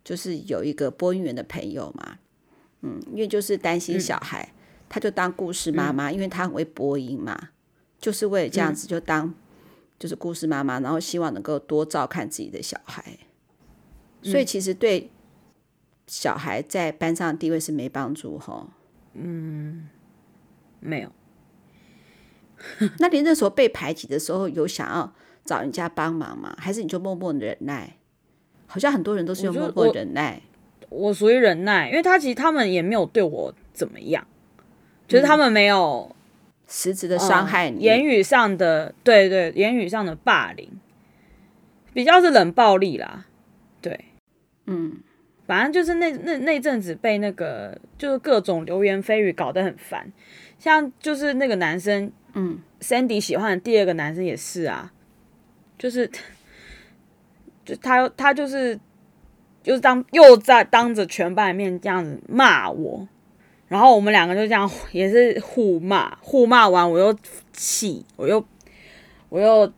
[0.10, 2.18] 就是有一个播音员的朋友嘛，
[2.82, 4.56] 嗯，因为就是担心小孩，嗯、
[4.90, 7.50] 他就当故事妈妈，嗯、因为他很会播音嘛，
[8.00, 9.32] 就是为了这样子就当
[10.00, 13.20] 就是故事妈妈，然后希望能够多照看自己的小孩。
[14.24, 15.12] 嗯、所以其实对。
[16.12, 18.68] 小孩在班上的地位是没帮助哈，
[19.14, 19.88] 嗯，
[20.80, 21.12] 没有。
[22.98, 25.14] 那你那时候被排挤的时候，有想要
[25.46, 26.56] 找人家帮忙吗？
[26.58, 27.99] 还是你就默默忍耐？
[28.70, 30.40] 好像很多人都是用默默忍耐。
[30.88, 34.26] 我属于忍耐，因为他其实他们也没有对我怎么样，
[35.08, 36.16] 就是他们没有
[36.68, 40.70] 实质的伤害你，嗯，言语上的，对对，言语上的霸凌，
[41.94, 43.26] 比较是冷暴力啦，
[43.82, 44.06] 对，
[44.68, 45.00] 嗯。
[45.46, 50.14] 反正就是那那那阵子被那个就是各种流言蜚语搞得很烦，
[50.60, 54.94] 像就是那个男生，嗯，Sandy 喜欢的第二个男生也是啊，
[55.76, 56.20] 就是就
[57.78, 58.80] 他他就是
[59.64, 63.08] 就是当又在当着全班的面这样子骂我，
[63.68, 67.16] 然后我们两个就这样也是互骂，互骂完我又
[67.54, 68.44] 气，我又
[69.30, 69.72] 我又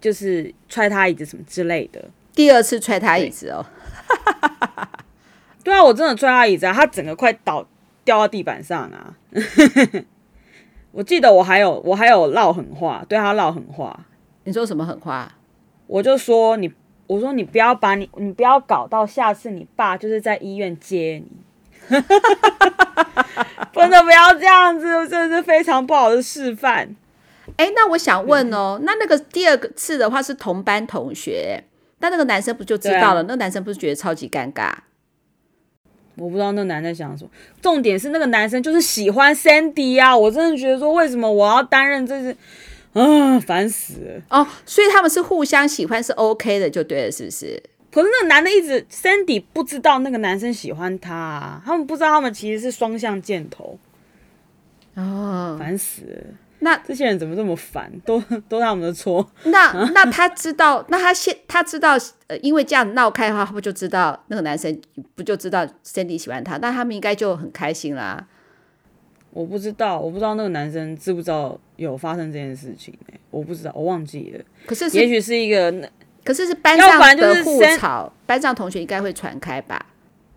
[0.00, 3.64] 就是踹他椅子什么之类的，第二次踹他椅子哦。
[5.64, 7.66] 对啊，我真的踹他椅子啊，他整个快倒
[8.04, 9.16] 掉到地板上啊！
[10.92, 14.06] 我记得我还有我还有唠狠话，对他唠狠话。
[14.44, 15.32] 你说什么狠话？
[15.86, 16.70] 我就说你，
[17.06, 21.30] 我说你不要把你你不要搞到下次你爸就是在医院接你，
[23.74, 26.96] 真的不要这样子，真的是非常不好的示范。
[27.56, 31.62] 哎，那我想问哦，嗯、那那个第二个次的话是同班同学，
[32.00, 33.20] 但那个男生不就知道了？
[33.20, 34.72] 啊、那个男生不是觉得超级尴尬？
[36.16, 37.30] 我不知道那男的在想什么，
[37.60, 40.16] 重点是那个男生就是喜欢 Sandy 啊！
[40.16, 42.36] 我真的觉得说，为什么我要担任这是
[42.94, 44.46] 啊，烦死了哦！
[44.64, 47.62] 所以他们是互相喜欢是 OK 的，就对了，是不是？
[47.92, 53.78] 可是那个男的一直 Sandy 不知道那个男生喜欢他啊，他们不知道他们其实是双向箭头
[54.94, 56.22] 哦，烦死了。
[56.60, 57.92] 那这些人怎么这么烦？
[58.06, 58.18] 都
[58.48, 59.28] 都是他们的错。
[59.44, 64.80] 那那他知道，那他现他知道，呃，因为这样闹开的话，他不就知道那个男生
[65.14, 66.56] 不就知道 Sandy 喜欢他？
[66.58, 68.26] 那他们应该就很开心啦。
[69.34, 74.44] 我不知道，我不知道那个男生知不知道有发生这件事情，欸，我不知道，我忘记了。
[74.64, 75.90] 可是，是也许是一个，
[76.24, 79.84] 可是是班上的互吵，班上同学应该会传开吧？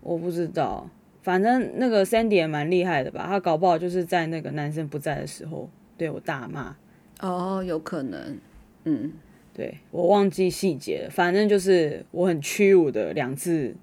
[0.02, 0.90] 我不知道，
[1.22, 3.24] 反正那个 Sandy 也蛮厉害的吧？
[3.26, 5.70] 他搞不好就是在那个男生不在的时候。
[5.96, 6.76] 对我大骂
[7.18, 8.38] 哦，有可能，
[8.84, 9.12] 嗯，
[9.52, 13.74] 对我忘记细节了，反正就是我很屈辱的两次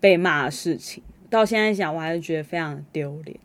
[0.00, 3.38] 被骂的事情，到现在想我还是觉得非常丢脸。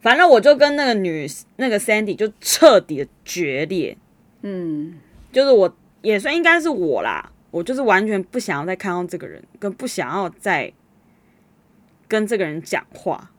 [0.00, 3.96] 反正我就跟那个女那个 Sandy 就彻底的决裂，
[4.42, 4.98] 嗯，
[5.32, 10.72] 就是我也算应该是我啦，我就是完全不想要再看到这个人，跟不想要再
[12.06, 13.30] 跟这个人讲话。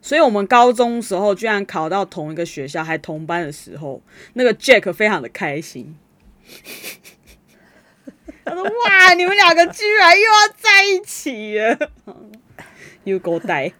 [0.00, 4.02] 所以，我们高中时候居然考到同一个学校，还同班的时候，
[4.34, 5.96] 那个 Jack 非常的开心。
[8.44, 11.90] 他说：“哇，你们两个居然又要在一起了
[13.04, 13.72] ！”You go die，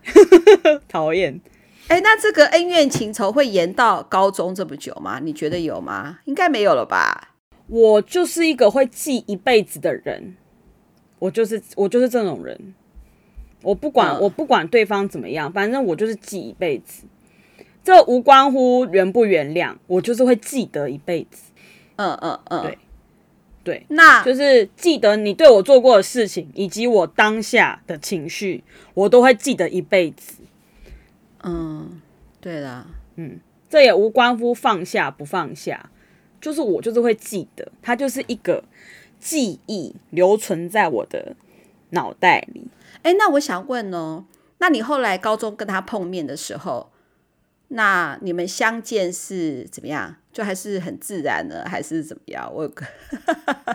[0.89, 1.41] 讨厌。
[1.89, 5.21] 哎、欸，那这个恩怨情仇会延到高中这么久吗？
[5.23, 6.21] 你觉得有吗？
[6.25, 7.35] 应该没有了吧？
[7.67, 10.37] 我就是一个会记一辈子的人，
[11.19, 12.75] 我就是我就是这种人。
[13.63, 17.05] 我不管，我不管对方怎么样，反正我就是记一辈子。
[17.83, 21.53] 这无关乎原不原谅，我就是会记得一辈子。
[21.97, 22.79] 嗯嗯嗯，对
[23.65, 28.63] 对，那就是记得你对我做过的事情，以及我当下的情绪，
[28.93, 30.43] 我都会记得一辈子。
[31.43, 32.01] 嗯，
[32.41, 32.87] 对啦，
[33.17, 33.41] 嗯，
[33.71, 35.91] 这也无关乎放下不放下，
[36.41, 38.63] 就是我就是会记得，它就是一个
[39.19, 41.35] 记忆留存在我的
[41.91, 42.69] 脑袋里。
[43.03, 44.25] 哎，那我想问哦，
[44.59, 46.91] 那你后来高中跟他碰面的时候，
[47.77, 50.15] 那你们相见是怎么样？
[50.33, 52.49] 就还是很自然的，还是怎么样？
[52.55, 52.87] 我有个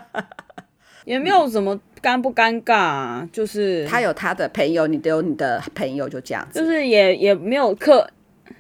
[1.04, 6.60] 也没有什么尴不尴尬啊，就是他有他的朋友，你都有你的朋友，就这样子。
[6.60, 8.10] 就是也也没有客，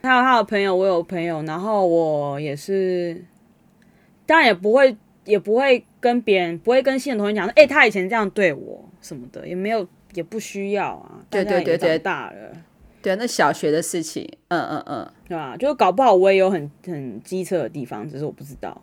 [0.01, 3.23] 他有他的朋友，我有朋友，然后我也是，
[4.25, 11.21] 当然也不会也不会跟别人，不会跟新的同学讲说，哎、欸，他以前这样对我什么的，也没有，也不需要啊。
[11.29, 12.51] 对对对对，大了。
[13.01, 15.55] 对，那小学的事情，嗯嗯嗯，对吧？
[15.55, 18.81] 就是搞不好我也有很很机车的地方，只是我不知道，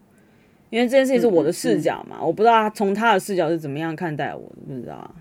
[0.71, 5.14] 因为这件事情是我的视角嘛，嗯嗯、我不知道他从他的视角是怎么样看待我，不知道。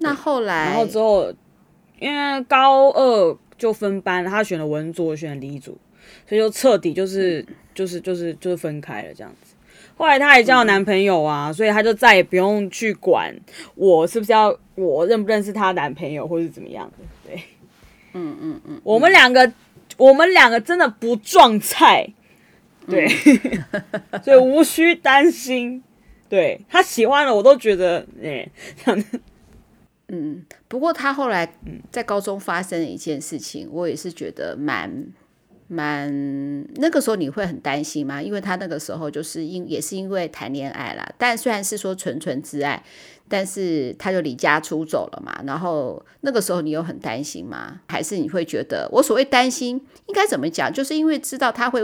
[0.00, 1.32] 那后来，然后之后，
[1.98, 5.78] 因为高二就分班，他选了文组，我选了理组，
[6.28, 9.54] 所以就彻底就是、嗯、就是就是就是分开了这样子。
[9.96, 13.34] 后来他也交了男朋友啊，嗯、所以他就再也不用去管
[13.74, 17.42] 我是不是要我认不认识他男朋友，或是怎么样的，对。
[18.14, 19.52] 嗯嗯嗯，我们两个，
[19.96, 22.12] 我们两个真的不撞菜，
[22.88, 23.06] 对，
[24.10, 25.82] 嗯、 所以无需担心。
[26.28, 28.48] 对，他喜欢了，我都觉得，哎，
[28.84, 28.96] 这。
[30.08, 31.50] 嗯，不过他后来
[31.90, 35.06] 在高中发生了一件事情，我也是觉得蛮
[35.72, 36.10] 蛮，
[36.76, 38.20] 那个时候你会很担心吗？
[38.22, 42.82] 因为他那个时候就是因也是因为谈恋爱啦，但虽然是说纯纯之爱。
[43.28, 47.80] 但是他就离家出走了嘛，然后那个时候你有很担心吗？
[47.88, 50.70] 还是你会觉得我所谓担心应该怎么讲？
[50.70, 51.80] 就是因为知道他会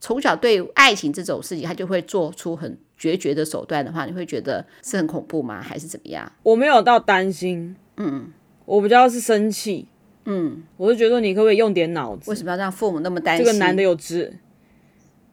[0.00, 5.62] 从小对爱情这种事情，他就会做出很决绝的手段的话，你会觉得是很恐怖吗？
[5.62, 6.32] 还是怎么样？
[6.42, 8.32] 我没有到担心，嗯，
[8.64, 9.86] 我比较是生气，
[10.30, 12.30] 嗯，我就觉得你可不可以用点脑子？
[12.30, 13.44] 为什么要让父母那么担心？
[13.44, 14.32] 这个男的有值。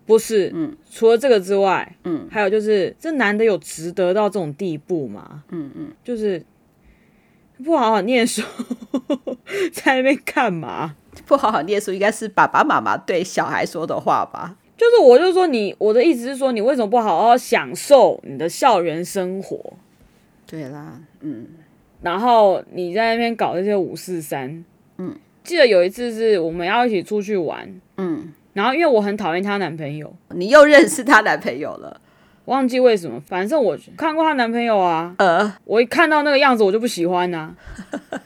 [0.06, 5.43] 不是，嗯，除了这个之外，嗯，还有就是这男的有值得到这种地步吗？
[5.50, 6.46] 嗯嗯，就是
[7.64, 8.41] 不好好念书，
[9.74, 10.96] 在那边干嘛？
[11.26, 14.56] 不好好念书，应该是爸爸妈妈对小孩说的话吧？
[14.78, 19.74] 就是，我就说你，我的意思是说，你为什么不好好享受你的校园生活？
[20.46, 21.48] 对啦，嗯，
[22.02, 24.64] 然后你在那边搞这些五四三，
[24.98, 27.68] 嗯，记得有一次是我们要一起出去玩，
[27.98, 28.34] 嗯。
[28.54, 32.00] 然后，因为我很讨厌她男朋友，你又认识她男朋友了，
[32.46, 35.14] 忘记为什么，反正我看过她男朋友啊。
[35.18, 37.54] 呃，我一看到那个样子，我就不喜欢呐、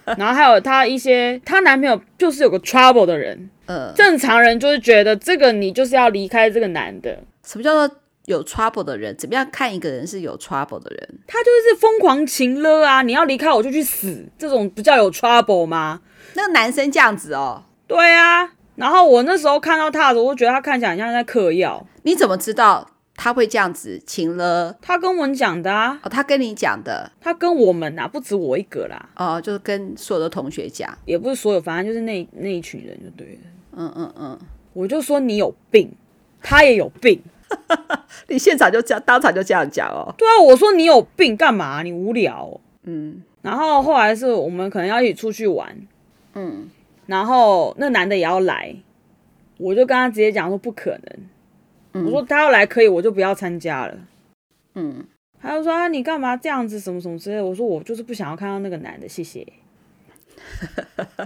[0.06, 0.14] 啊。
[0.20, 3.50] 然后还有她一些，她男朋友就是有个 trouble 的人。
[3.66, 7.24] 呃，正常人就是觉得这个你就是要离开这个男的。
[7.44, 7.96] 什么叫做
[8.26, 9.18] 有 trouble 的人？
[9.18, 11.10] 怎么样看一个人是有 trouble 的人？
[11.26, 13.02] 他就是疯狂情勒啊！
[13.02, 16.02] 你要离开我就去死，这种不叫有 trouble 吗？
[16.40, 17.64] 那个男生这样子哦。
[17.86, 18.50] 对啊。
[18.76, 21.86] 然后我那时候看到他的时候，我觉得他看起来很像在嗑药。
[22.04, 24.74] 你怎么知道他会这样子请了？
[24.82, 26.00] 他跟我们讲的啊。
[26.02, 27.12] 哦，他跟你讲的。
[27.20, 29.10] 他跟我们啊，不止我一个啦。
[29.18, 33.42] 哦，就是跟所有的同学讲，也不是所有，反正就是那那一群人就对了。
[33.76, 34.40] 嗯嗯嗯，
[34.72, 35.92] 我就说你有病，
[36.42, 37.22] 他也有病。
[38.30, 40.16] 你现场就这样，当场就这样讲哦。
[40.18, 41.84] 对啊，我说你有病干嘛？
[41.84, 42.62] 你无聊哦。
[42.84, 43.22] 嗯。
[43.42, 45.76] 然后后来是我们可能要一起出去玩。
[46.40, 46.70] 嗯。
[47.06, 48.76] 然后那男的也要来，
[49.58, 51.20] 我就跟他直接讲说不可能。
[51.94, 53.98] 嗯、我说他要来可以，我就不要参加了。
[54.76, 55.04] 嗯，
[55.42, 57.44] 他就说啊，你干嘛这样子，什么什么之类的。
[57.44, 59.44] 我说我就是不想要看到那个男的，谢谢。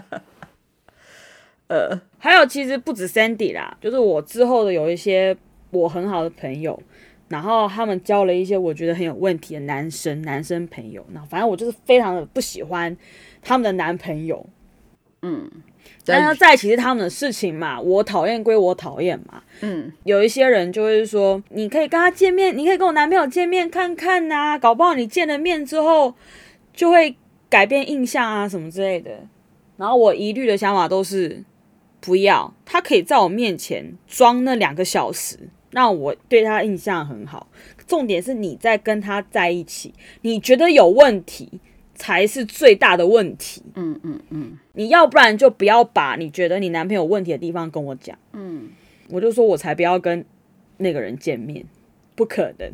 [1.67, 5.35] 呃，还有其实不止 Sandy 啦，就是我之后的有一些
[5.71, 6.81] 我很好的朋友，
[7.27, 12.95] 然后他们交了一些我觉得很有问题的男生男生朋友，那反正我就是非常的不喜欢
[13.41, 14.45] 他们的男朋友。
[15.25, 15.49] 嗯，
[16.05, 19.41] 但要在一起是他们的事情嘛，我讨厌归我讨厌嘛。
[19.61, 26.13] 嗯，有一些人就会说，你可以跟他见面，你可以跟我男朋友见面看看呐、啊，搞不好你见了面之后
[26.73, 27.15] 就会
[27.49, 29.11] 改变印象啊什么之类的。
[29.77, 31.41] 然后我一律的想法都是
[32.01, 35.39] 不要，他可以在我面前装那两个小时，
[35.71, 37.47] 让我对他印象很好。
[37.87, 41.61] 重点是你在跟他在一起，你觉得有问题。
[41.95, 43.61] 才是最大的问题。
[43.75, 48.17] 嗯嗯嗯，你要不然就不要把你觉得你男朋友有问题的地方跟我讲。
[48.33, 48.69] 嗯，
[49.09, 50.25] 我就说我才不要跟
[50.77, 51.65] 那个人见面，
[52.15, 52.71] 不可能。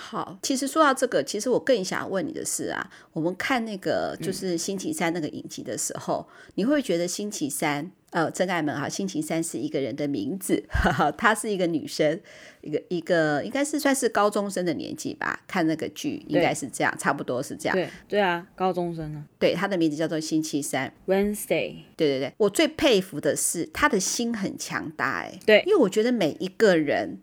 [0.00, 12.20] 好，其实说到这个，其实我更想问你的是啊，我们看那个就是星期三那个影集的时候，嗯、你会觉得星期三呃，真爱们啊，星期三是一个人的名字，哈哈，她是一个女生，
[12.60, 15.40] 一个一个应该是算是高中生的年纪吧？
[15.48, 17.76] 看那个剧应该是这样，差不多是这样。
[17.76, 19.24] 对对啊，高中生呢？
[19.38, 21.74] 对，她的名字叫做星期三，Wednesday。
[21.96, 27.20] 对对对，我最佩服的是她的心很强大，哎，对，因为我觉得每一个人，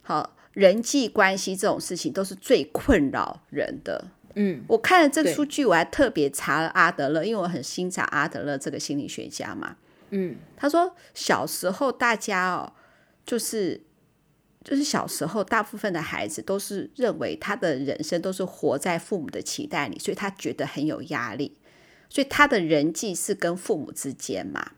[0.00, 0.36] 好。
[0.58, 4.08] 人际关系这种事情都是最困扰人的。
[4.34, 9.76] 嗯，我看了这个数据，我还特别查了阿德勒，因为我很欣赏阿德勒这个心理学家嘛。
[10.10, 12.72] 嗯，他说小时候大家哦，
[13.24, 13.80] 就是
[14.64, 21.56] 就是小时候大部分的孩子都是认为他的人生都是活在父母的期待里，所以他觉得很有压力，
[22.08, 24.72] 所以他的人际是跟父母之间嘛。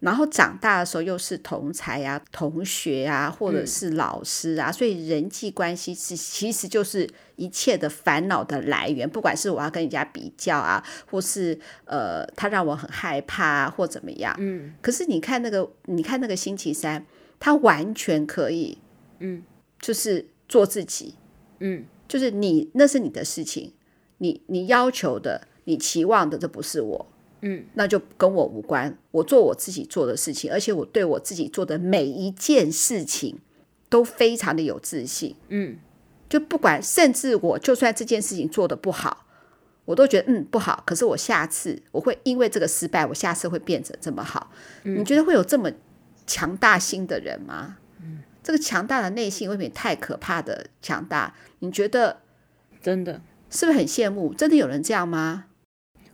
[0.00, 9.08] 然后长大的时候又是同才啊、同学啊，或者是老师啊，嗯、所以人际关系是其实就是一切的烦恼的来源。
[9.08, 14.34] 不管是我要跟人家比较啊，或是呃，他让我很害怕啊，或怎么样。
[14.38, 14.72] 嗯。
[14.80, 17.04] 可是你看那个，你看那个星期三，
[17.38, 18.78] 他完全可以，
[19.18, 19.42] 嗯，
[19.78, 21.14] 就是做自己，
[21.58, 23.74] 嗯，就是你那是你的事情，
[24.16, 27.09] 你你要求的，你期望的，这不是我。
[27.42, 28.96] 嗯，那就跟我无关。
[29.10, 33.38] 我做我自己做的事情，而且我对我自己做的每一件事情
[33.88, 35.34] 都非常的有自信。
[35.48, 35.78] 嗯，
[36.28, 39.26] 就不管，甚至我就算这件事情做的不好，
[39.86, 40.82] 我都觉得嗯不好。
[40.86, 44.52] 可是我下次我会因为这个失败，我下次会变成这么好。
[44.84, 45.70] 嗯，你觉得会有这么
[46.26, 47.78] 强大心的人吗？
[48.02, 51.34] 嗯，这个强大的内心未免太可怕的强大。
[51.60, 52.20] 你觉得
[52.82, 54.32] 真的是不是很羡慕？
[54.34, 55.46] 真的有人这样吗？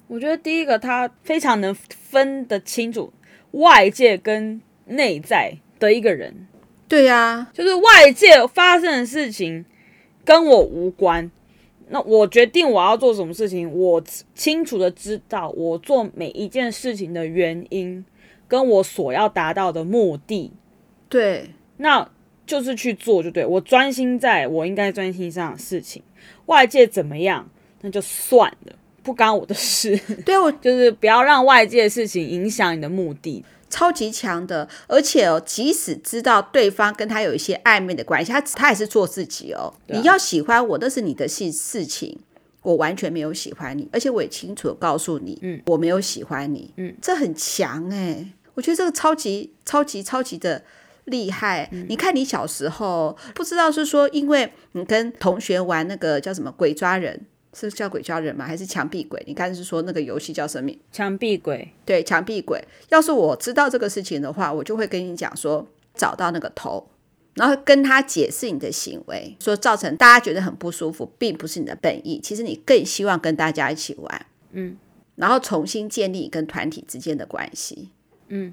[0.09, 3.13] 我觉得第一个，他非常能分得清楚
[3.53, 6.47] 外界跟内在的一个人。
[6.89, 9.65] 对呀、啊，就是外界发生的事情
[10.25, 11.31] 跟我无关。
[11.89, 14.03] 那我决定我要做什么事情，我
[14.35, 18.05] 清楚的知道我做每一件事情的原因，
[18.49, 20.53] 跟我所要达到的目的。
[21.09, 22.09] 对，那
[22.45, 23.45] 就是去做就对。
[23.47, 26.03] 我专心在我应该专心上的事情，
[26.47, 27.49] 外界怎么样，
[27.81, 28.77] 那就算了。
[29.07, 29.97] 不干我的事，
[30.27, 34.69] 对，我就是不要让外界的事情影响你的目的，超级强的。
[34.89, 39.73] 而且哦，即使知道对方跟他有一些暧昧的关系，他他也是做自己哦。
[39.89, 42.19] 啊、你要喜欢我，那是你的事事情，
[42.63, 50.65] 我完全没有喜欢你，而且我也清楚的告诉你，嗯，我没有喜欢你，嗯，这很强哎，我觉得这个超级超级超级的
[51.05, 51.69] 厉害。
[51.71, 57.25] 嗯、你看你小时候不知道是说，因为你跟同学玩那个叫什么鬼抓人。
[57.59, 58.45] 是叫鬼抓人吗？
[58.45, 59.23] 还是墙壁鬼？
[59.27, 60.71] 你刚才是说那个游戏叫什么？
[60.93, 61.73] 墙壁鬼。
[61.87, 62.63] 对，墙壁鬼。
[62.91, 66.87] 要是我知道这个事情的话，我就会跟你讲说，找到那个头，
[67.35, 72.21] 然后跟他解释你的行为，说造成大家觉得很不舒服，并不是你的本意。
[72.23, 74.77] 其实你更希望跟大家一起玩，嗯，
[75.15, 77.89] 然后重新建立跟团体之间的关系，
[78.29, 78.53] 嗯，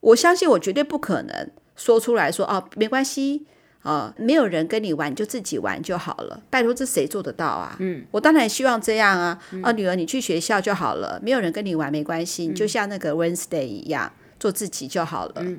[0.00, 3.46] 我相信我绝对不可能说出来说哦，没关系。
[3.88, 6.42] 啊、呃，没有人跟你玩，你就自己玩就好了。
[6.50, 7.74] 拜托，这谁做得到啊？
[7.78, 9.38] 嗯，我当然希望这样啊。
[9.50, 15.36] 嗯、啊，女儿，你去学校就好了，没有人跟你玩没关系，嗯、你就像那个 Wednesday 一样，做自己就好了。
[15.36, 15.58] 嗯，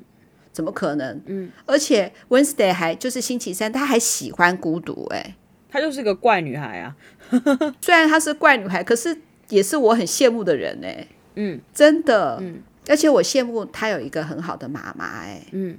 [0.51, 1.19] 怎么可能？
[1.25, 5.17] 嗯，而且 Wednesday 还就是星期三，她还喜欢孤独、欸。
[5.17, 5.35] 哎，
[5.67, 6.95] 她就是个怪女孩啊。
[7.81, 9.17] 虽然她是怪女孩，可是
[9.49, 11.07] 也是我很羡慕的人哎、欸。
[11.33, 12.37] 嗯，真的。
[12.41, 15.47] 嗯，而且我羡慕她有一个很好的妈妈哎、欸。
[15.53, 15.75] 嗯。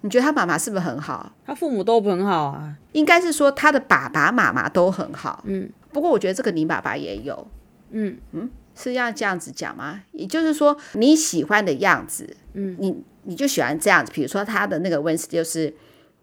[0.00, 1.32] 你觉得他妈妈是不是很好？
[1.44, 5.42] 他父母都很好啊，应该是说他的爸爸妈妈都很好。
[5.46, 7.46] 嗯，不过我觉得这个你爸爸也有。
[7.90, 10.02] 嗯嗯，是要这样子讲吗？
[10.12, 14.12] 也就是说你喜欢的样子，嗯，你你就喜欢这样子。
[14.12, 15.74] 比如说他的那个温斯就是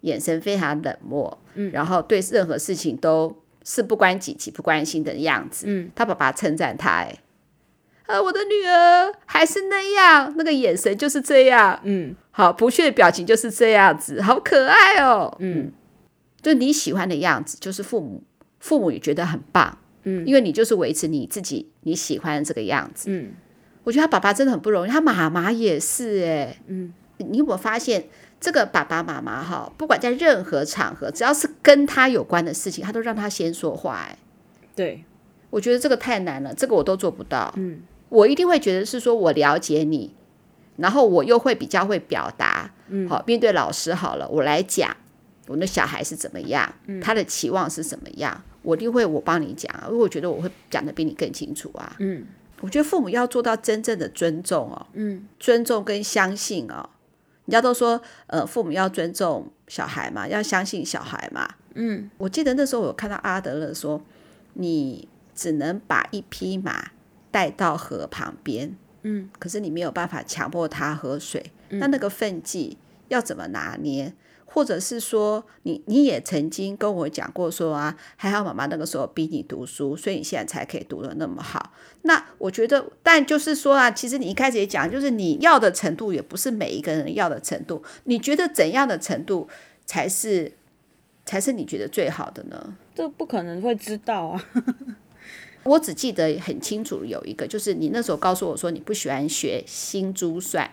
[0.01, 5.65] 眼神非常冷漠，嗯，然后对任何事情都事不关己、己不关心的样子。
[5.67, 7.17] 嗯，他爸爸称赞他，哎。
[8.07, 15.71] 呃，我的女儿还是那样，那个眼神就是这样，嗯，好，不屑的表情就是这样子，好可爱哦，嗯，
[16.39, 18.23] 就你喜欢的样子，就是父母，
[18.59, 23.31] 父母也觉得很棒，嗯，因为你就是维持你自己你喜欢的这个样子，嗯，
[23.83, 28.07] 我觉得他爸爸真的很不容易，他妈妈也是，哎，嗯，你有没有发现
[28.39, 34.15] 这个爸爸妈妈哈，不管在任何场合，只要是跟他有关的事情，他都让他先说话，哎，
[34.75, 35.03] 对，
[35.49, 37.81] 我觉得这个太难了，这个我都做不到，嗯。
[38.09, 40.13] 我一定会觉得是说，我了解你，
[40.77, 44.95] 然后我又会比较会表达，嗯，好，面对老师好了，我来讲
[45.47, 52.25] 我的小孩是怎么样，嗯，他的期望是怎么样，我一定会我帮你讲，因为我觉得我会讲的比你更清楚啊，嗯，
[52.61, 56.89] 我觉得父母要做到真正的尊重哦，嗯，尊重跟相信哦，
[57.45, 61.47] 人家都说，呃，父母要尊重小孩嘛，要相信小孩嘛。
[61.75, 64.01] 嗯，我记得那时候我有看到阿德勒说，
[64.53, 66.91] 你只能把一匹马
[67.35, 71.51] 带到河旁边，嗯，可是你没有办法强迫他喝水。
[71.67, 72.77] 嗯，那那个分际
[73.09, 74.13] 要怎么拿捏？
[74.45, 81.73] 或者是说，你你也曾经跟我讲过说啊，还好妈妈那个时候逼你读书，所以你现在才可以读得那么好。
[82.03, 87.83] 那我觉得，但就是说啊，其实你一开始也讲，就是你要的程度也不是每一个人要的程度。
[88.05, 89.49] 你觉得怎样的程度
[89.85, 90.53] 才是
[91.25, 92.77] 才是你觉得最好的呢？
[92.95, 94.45] 这不可能会知道啊。
[95.65, 100.71] 我只记得很清楚有一个，就是你那时候告诉我说你不喜欢学新珠算，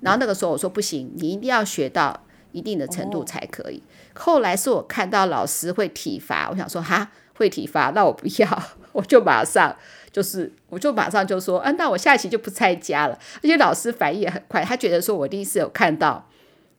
[0.00, 2.22] 然后那个时候我说不行，你一定要学到。
[2.52, 3.82] 一定的程度才可以。
[4.14, 9.76] 后来是我看到老师会体罚，我想说哈，会体罚，那我不要， 我就马上
[10.10, 13.18] 就是，我就马上就说，啊，那我下一期就不参加了。
[13.42, 16.26] 而且老师反应也很快，他觉得说我一定是有看到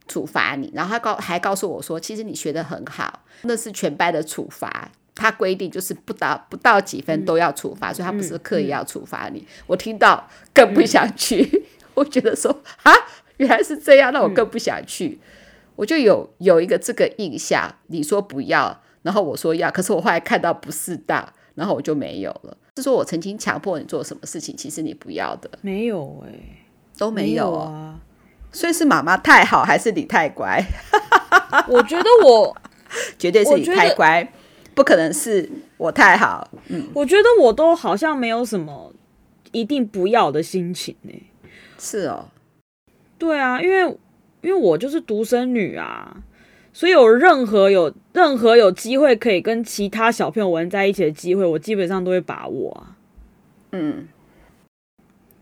[0.07, 9.45] 处罚你，然后他告还告诉我说，其实你学得很好，那是全班的处罚，他规定就是不到不到几分都要处罚，所以他不是刻意要处罚你。
[9.65, 11.65] 我听到更不想去，
[11.95, 12.51] 我觉得说
[12.84, 12.93] 啊，
[13.38, 15.20] 原来是这样，那我更不想去。
[15.76, 22.57] 我就有有一个这个印象，你说不要，然后我说要，可是我后来看到不适当，然后我就没有了。
[22.78, 26.65] 是说我曾经强迫你做什么事情，其实你不要的，没有哎、欸，
[26.97, 27.99] 都没有，没有啊。
[28.51, 30.63] 所以是妈妈太好，还是你太乖？
[31.68, 32.55] 我觉得我
[33.20, 34.32] 绝对是你太乖，
[34.78, 36.47] 不可能是我太好。
[36.67, 38.93] 嗯，我觉得我都好像没有什么
[39.51, 41.23] 一定不要的心情呢、欸。
[41.80, 42.30] 是哦，
[43.17, 43.97] 对啊，因为。
[44.41, 46.15] 因为我就是独生女啊，
[46.71, 52.95] 所以有任何有任何有机会可以跟其他小朋友玩在一起的机会，我基本上都会把握啊。
[53.71, 54.07] 嗯，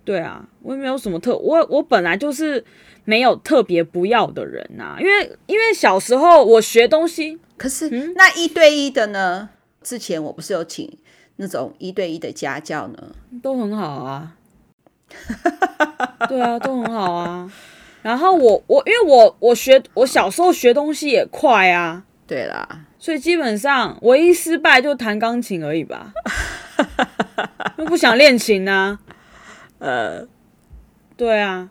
[0.06, 2.64] 对啊，我也没有什么特，我我本来就是
[3.04, 4.96] 没有特别不要的人呐。
[5.00, 9.50] 因为因为小时候我学东西，可是、嗯、那一对一的呢？
[9.82, 10.98] 之前我不是有请
[11.36, 13.16] 那种一对一的家教呢？
[13.42, 14.36] 都很好啊。
[16.28, 17.52] 对啊，都很好啊。
[18.02, 26.14] 然后我我因为我我学我小时候学东西也快啊，对啦，所以基本上唯一失败就弹钢琴而已吧，
[27.78, 29.00] 又不想练琴啊，
[29.80, 30.28] 呃，
[31.18, 31.70] 对啊，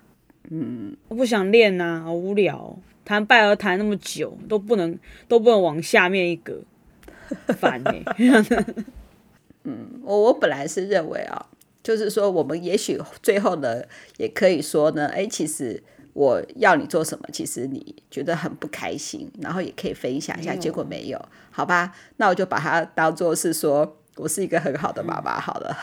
[0.50, 4.98] 嗯，我不想练啊，好无聊，弹拜尔谈那么久都不能
[5.28, 6.60] 都不能往下面一格，
[7.58, 8.64] 烦哎、欸，
[9.64, 11.46] 嗯，我我本来是认为啊，
[11.82, 13.82] 就是说我们也许最后呢
[14.16, 15.82] 也可以说呢，哎，其实。
[16.14, 17.24] 我要你做什么？
[17.32, 20.54] 其实你觉得很不开心，然后也可以分享一下。
[20.54, 21.92] 结果没有，好吧？
[22.18, 25.76] 那我就把它当做是说我是一个很好的妈妈 好了。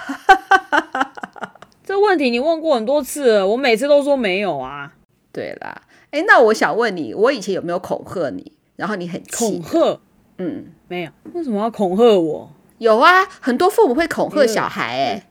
[1.83, 4.93] 这问题你问过很多次了，我每次都说没有啊。
[5.33, 5.81] 对啦，
[6.11, 8.51] 哎，那我想问你，我以前有没有恐吓你？
[8.75, 9.59] 然后你很气？
[9.59, 9.99] 恐吓？
[10.37, 11.11] 嗯，没有。
[11.33, 12.49] 为什么要恐吓我？
[12.77, 15.29] 有啊，很多父母会恐吓小孩，哎，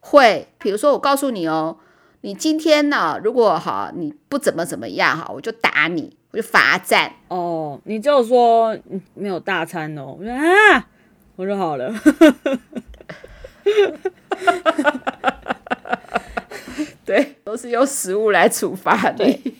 [0.00, 0.48] 会。
[0.58, 1.78] 比如说，我告诉你哦。
[2.22, 3.20] 你今天呢？
[3.22, 7.12] 如果哈你不怎么怎么样哈，我就打你，我就罚站。
[7.28, 8.76] 哦，你就说
[9.14, 10.16] 没有大餐哦。
[10.18, 10.88] 我说啊，
[11.36, 11.94] 我说好了。
[17.04, 19.54] 对，都是用食物来处罚你，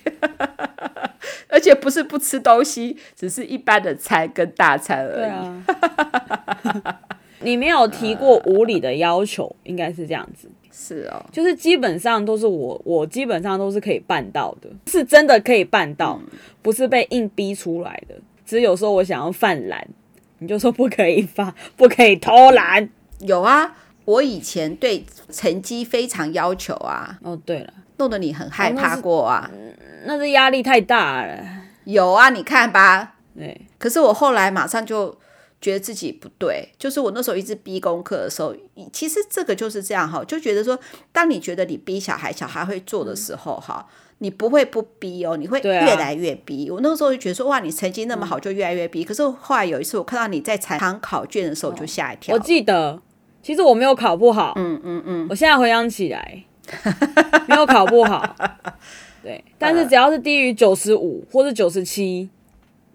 [1.48, 5.30] 而且不是不吃东西，只是一般的餐跟大餐而已。
[5.30, 7.00] 啊，
[7.40, 10.48] 你没有提过无理的要求，应该是这样子。
[10.70, 18.14] 是哦，就是基本上都是我，我基本上都是可以办到的，是真的可以办到，嗯、不是被硬逼出来的。
[18.46, 19.88] 只是有时候我想要犯懒，
[20.38, 22.88] 你就说不可以发，不可以偷懒。
[23.20, 23.74] 有啊，
[24.08, 27.18] 我以前对成绩非常要求啊。
[27.22, 29.50] 哦，对了，弄得你很害怕过啊？
[29.52, 29.56] 哦、
[30.06, 31.38] 那是压力太大了。
[31.84, 33.16] 有啊，你看吧。
[33.36, 35.16] 对，可是我后来马上就。
[35.60, 38.54] 觉得自己不对，就是我那时候一直逼功课的时候，
[38.92, 40.78] 其实这个就是这样哈，就觉得说，
[41.10, 43.84] 当你觉得你逼小孩，小孩会做的时候哈，
[44.18, 46.68] 你不会不逼哦，你会越来越逼。
[46.68, 49.02] 啊、我那个时候就觉得说，哇，你成绩那么好，就越来越逼。
[49.02, 52.36] 嗯、可是后来有一次，我看到你在场考卷的时候，就吓一跳。
[52.36, 53.02] 我记得，
[53.48, 56.44] 其实我没有考不好，嗯嗯嗯，我现在回想起来，
[57.48, 58.36] 没有考不好，
[59.22, 62.28] 对，但是只要是低于九十五或者九十七，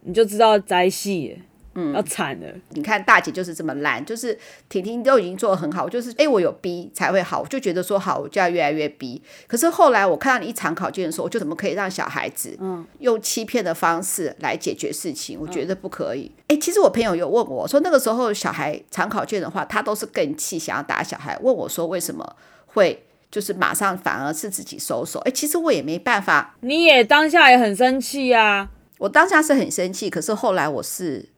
[0.02, 1.40] 你就知道栽戏。
[1.76, 2.48] 嗯，要惨了。
[2.70, 4.38] 你看大姐就是这么烂，就是
[4.70, 9.22] 婷婷都已经做得很好，就是哎、欸，我有逼才会好，我就觉得说好，我就要越来越逼。
[9.48, 15.38] 可是后来我看到你一场考卷的时候，我就怎么可以让小孩子嗯用欺骗的方式来解决事情？
[15.38, 16.32] 嗯、我觉得不可以。
[16.42, 21.38] 哎、欸，其实我朋友有问我说，那个时候小孩场考卷的话，他都是更气，想要打小孩。
[21.42, 22.36] 问我说为什么
[22.68, 25.20] 会就是马上反而是自己收手。
[25.22, 26.56] 哎，其实我也没办法。
[26.62, 28.70] 你也当下也很生气啊。
[29.00, 31.33] 我当下是很生气，可是后来我是。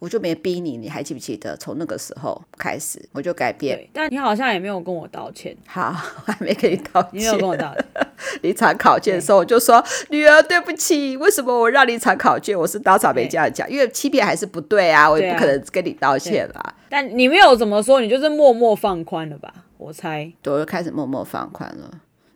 [0.00, 1.54] 我就没逼你，你还记不记得？
[1.58, 3.86] 从那个时候开始，我就改变。
[3.92, 5.54] 但你好像也没有跟我道歉。
[5.66, 5.94] 好，
[6.26, 7.10] 我还没跟你道歉。
[7.12, 7.84] 你没有跟我道歉。
[8.40, 12.58] 离场考卷的时候，我就说：“女儿，对不起，为什么我让你离场考卷？
[12.58, 19.52] 我是当场没这样讲，因为欺骗还是不对啊，我也不可能跟你道歉啦。”但你没有怎么说，你就是默默放宽了吧？
[19.76, 21.90] 我猜，对，我就开始默默放宽了。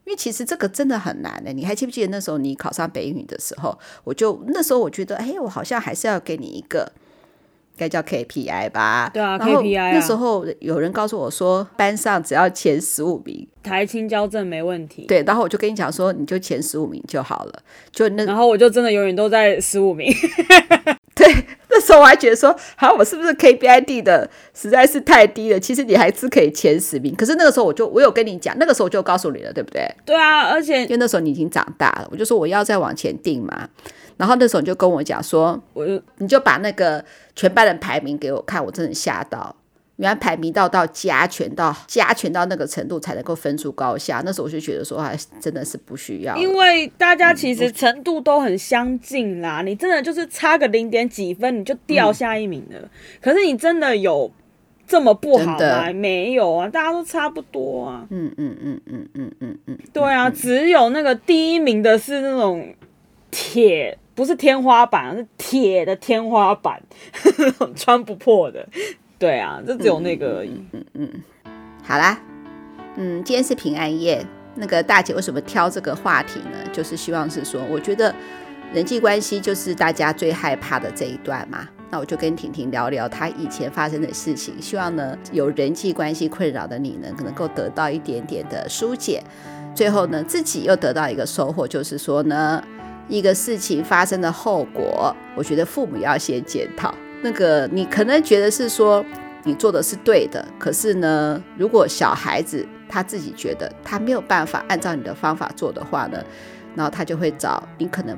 [0.05, 1.51] 因为其实这个真的很难的。
[1.51, 6.93] 你还记不记得那时候你考上北语的时候，我就那时候我觉得，哎，我好像还是要给你一个。
[7.77, 9.11] 该叫 KPI 吧？
[9.13, 9.93] 对啊，KPI 啊。
[9.93, 15.05] 那时候有人告诉我说，班上只要前十五名，台清交正没问题。
[15.07, 17.53] 对，然后我就跟你讲说，你就前十五名就好了。
[17.93, 20.13] 就那，然后我就真的永远都在十五名。
[21.15, 21.33] 对，
[21.71, 25.61] 那时候我还觉得说，好，我是不是 KPI 定的实在是太低了？
[25.61, 27.15] 其实你还是可以前十名。
[27.15, 29.89] 可是那个时候我就我有跟你讲，那个时候我就告诉你了，对不对？
[30.05, 33.69] 对啊，而且因为那时候你已经长大了，我就说我要再往前定嘛。
[34.17, 37.05] 然后那时候你就跟我讲说，我就你就把那个
[37.35, 39.55] 全班的排名给我看，我真的吓到，
[39.97, 44.23] 原来排名到到加权到加权到那个程度才能够分出高下。
[44.25, 49.63] 那时候我就觉得说，还真的是不需要，因为大家其实程度都很相近啦。
[49.63, 52.79] 嗯、你真的就是差个零点几分，你就掉下一名了。
[52.79, 52.91] 嗯、
[53.21, 54.31] 可是你真的有
[54.87, 55.93] 这么不好吗？
[55.93, 58.07] 没有啊，大家都差不多啊。
[58.11, 62.73] 嗯嗯嗯嗯嗯嗯嗯，对啊，只有那个第一名的是那种
[63.33, 63.99] 铁。
[64.15, 66.81] 不是天花板，是铁的天花板，
[67.75, 68.67] 穿不破的。
[69.19, 70.51] 对啊，就只有那个而已。
[70.73, 71.11] 嗯嗯，
[71.45, 71.53] 嗯，
[71.83, 72.21] 好啦，
[72.97, 74.25] 嗯，今天是平安夜。
[74.57, 76.59] 那个大姐为什么挑这个话题呢？
[76.73, 78.15] 就是希望是说，我觉得
[78.73, 81.69] 人际关系就是大家最害怕的这一段嘛。
[81.91, 89.21] 那我就跟婷婷聊聊她以前发生的事情，希望呢有人际关系困扰的你呢，能够得到一点点的疏解。
[89.75, 92.63] 最后呢，自己又得到一个收获，就是说呢。
[93.09, 96.95] 一个事情发生的后果，我觉得父母要先检讨。
[97.23, 99.05] 那个你可能觉得是说
[99.45, 106.23] 你做的是对的，可是呢，如果小孩子他自己觉得他没有办法按照你的方法做的话呢，
[106.75, 108.17] 然后他就会找你可能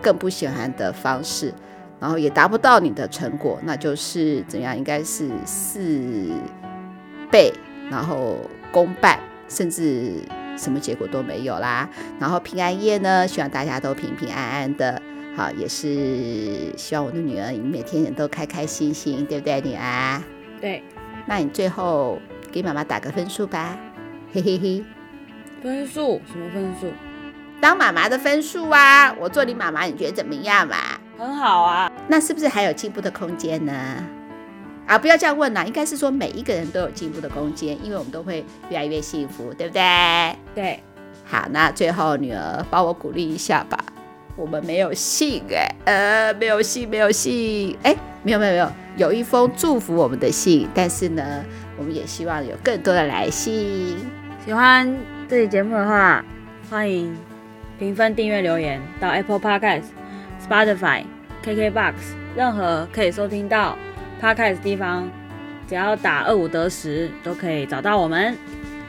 [0.00, 1.52] 更不喜欢的方式，
[2.00, 4.76] 然后也达不到你的成果，那就是怎样？
[4.76, 6.30] 应该是事
[7.30, 7.52] 倍，
[7.90, 8.36] 然后
[8.72, 9.18] 功半，
[9.48, 10.14] 甚至。
[10.56, 11.88] 什么结果都没有啦，
[12.18, 15.00] 然后平安夜呢，希望大家都平平安安的，
[15.36, 20.22] 好，也是希望我的女儿每天都开开心心，对不对，女儿？
[20.60, 20.82] 对，
[21.26, 23.76] 那你最后给妈妈打个分数吧，
[24.32, 24.84] 嘿嘿嘿。
[25.62, 26.20] 分数？
[26.30, 26.92] 什么分数？
[27.60, 29.14] 当妈妈的分数啊！
[29.20, 30.76] 我做你妈妈，你觉得怎么样嘛？
[31.16, 31.88] 很好啊。
[32.08, 33.72] 那是不是还有进步的空间呢？
[34.86, 40.36] 啊，不要这样问啦，应该是说每一个人都有进步的空间，因为我们都会越来越幸福，对不对？
[40.54, 40.80] 对。
[41.24, 43.78] 好，那最后女儿帮我鼓励一下吧。
[44.36, 51.44] 我们没有信哎，呃，没有信，没有信，哎，没有没有没有，有一封祝福我们的信，但是呢，
[51.78, 53.96] 我们也希望有更多的来信。
[54.44, 54.94] 喜欢
[55.28, 56.24] 这期节目的话，
[56.68, 57.16] 欢迎
[57.78, 59.84] 评分、订阅、留言到 Apple Podcast、
[60.46, 61.04] Spotify、
[61.44, 61.94] KKBox，
[62.34, 63.76] 任何可以收听到。
[64.22, 65.10] 他开始地方，
[65.68, 68.38] 只要打二五得十都可以找到我们。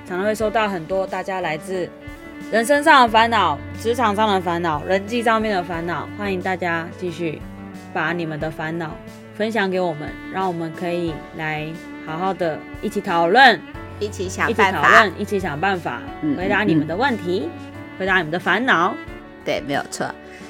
[0.08, 1.90] 常常会收到很多大家来自
[2.52, 6.08] 人生上的烦恼、职场上的烦恼、人际上面的烦恼。
[6.20, 7.42] 欢迎大家继续
[7.92, 8.96] 把你们的烦恼
[9.34, 11.68] 分享给我们，让我们可以来
[12.06, 13.60] 好好的一起讨论，
[14.00, 16.00] 一起想办法，讨论，一起想办法
[16.38, 18.94] 回答你们的问题，嗯嗯嗯、回答你们的烦恼。
[19.44, 20.06] 对，没有错。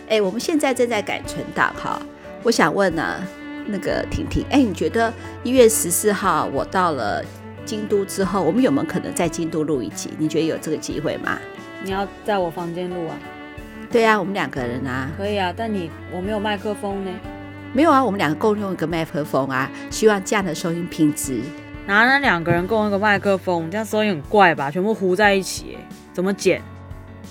[0.09, 2.01] 哎，我们现在正在改存档哈，
[2.43, 3.23] 我想问呢、啊。
[3.66, 7.24] 那个婷婷，哎，你觉得一月十四号我到了
[7.66, 10.09] 京都之后，我们有没有可能在京都录一集？
[10.18, 11.38] 你觉得有这个机会吗？
[11.84, 13.18] 你要在我房间录啊？
[13.91, 15.09] 对啊，我们两个人啊。
[15.18, 17.11] 可以啊，但你我没有麦克风呢。
[17.74, 19.70] 没有啊，我们两个共用一个麦克风啊。
[19.89, 21.41] 希望这样的收音品质。
[21.86, 23.70] 哪能两个人共用一个麦克风？
[23.70, 24.72] 这样收音很怪吧？
[24.72, 25.78] 全部糊在一起，
[26.14, 26.61] 怎么剪？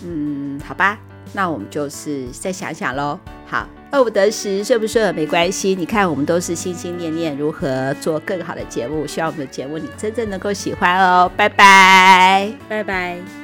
[0.05, 0.99] 嗯，好吧，
[1.33, 3.19] 那我们就是再想想喽。
[3.47, 3.67] 好。
[3.93, 5.75] 饿不得食，睡不睡没关系。
[5.75, 11.31] 你看，我们都是心心念念如何做更好的节目，希望我们的节目你真正能够喜欢哦。
[11.37, 13.42] 拜拜，拜拜。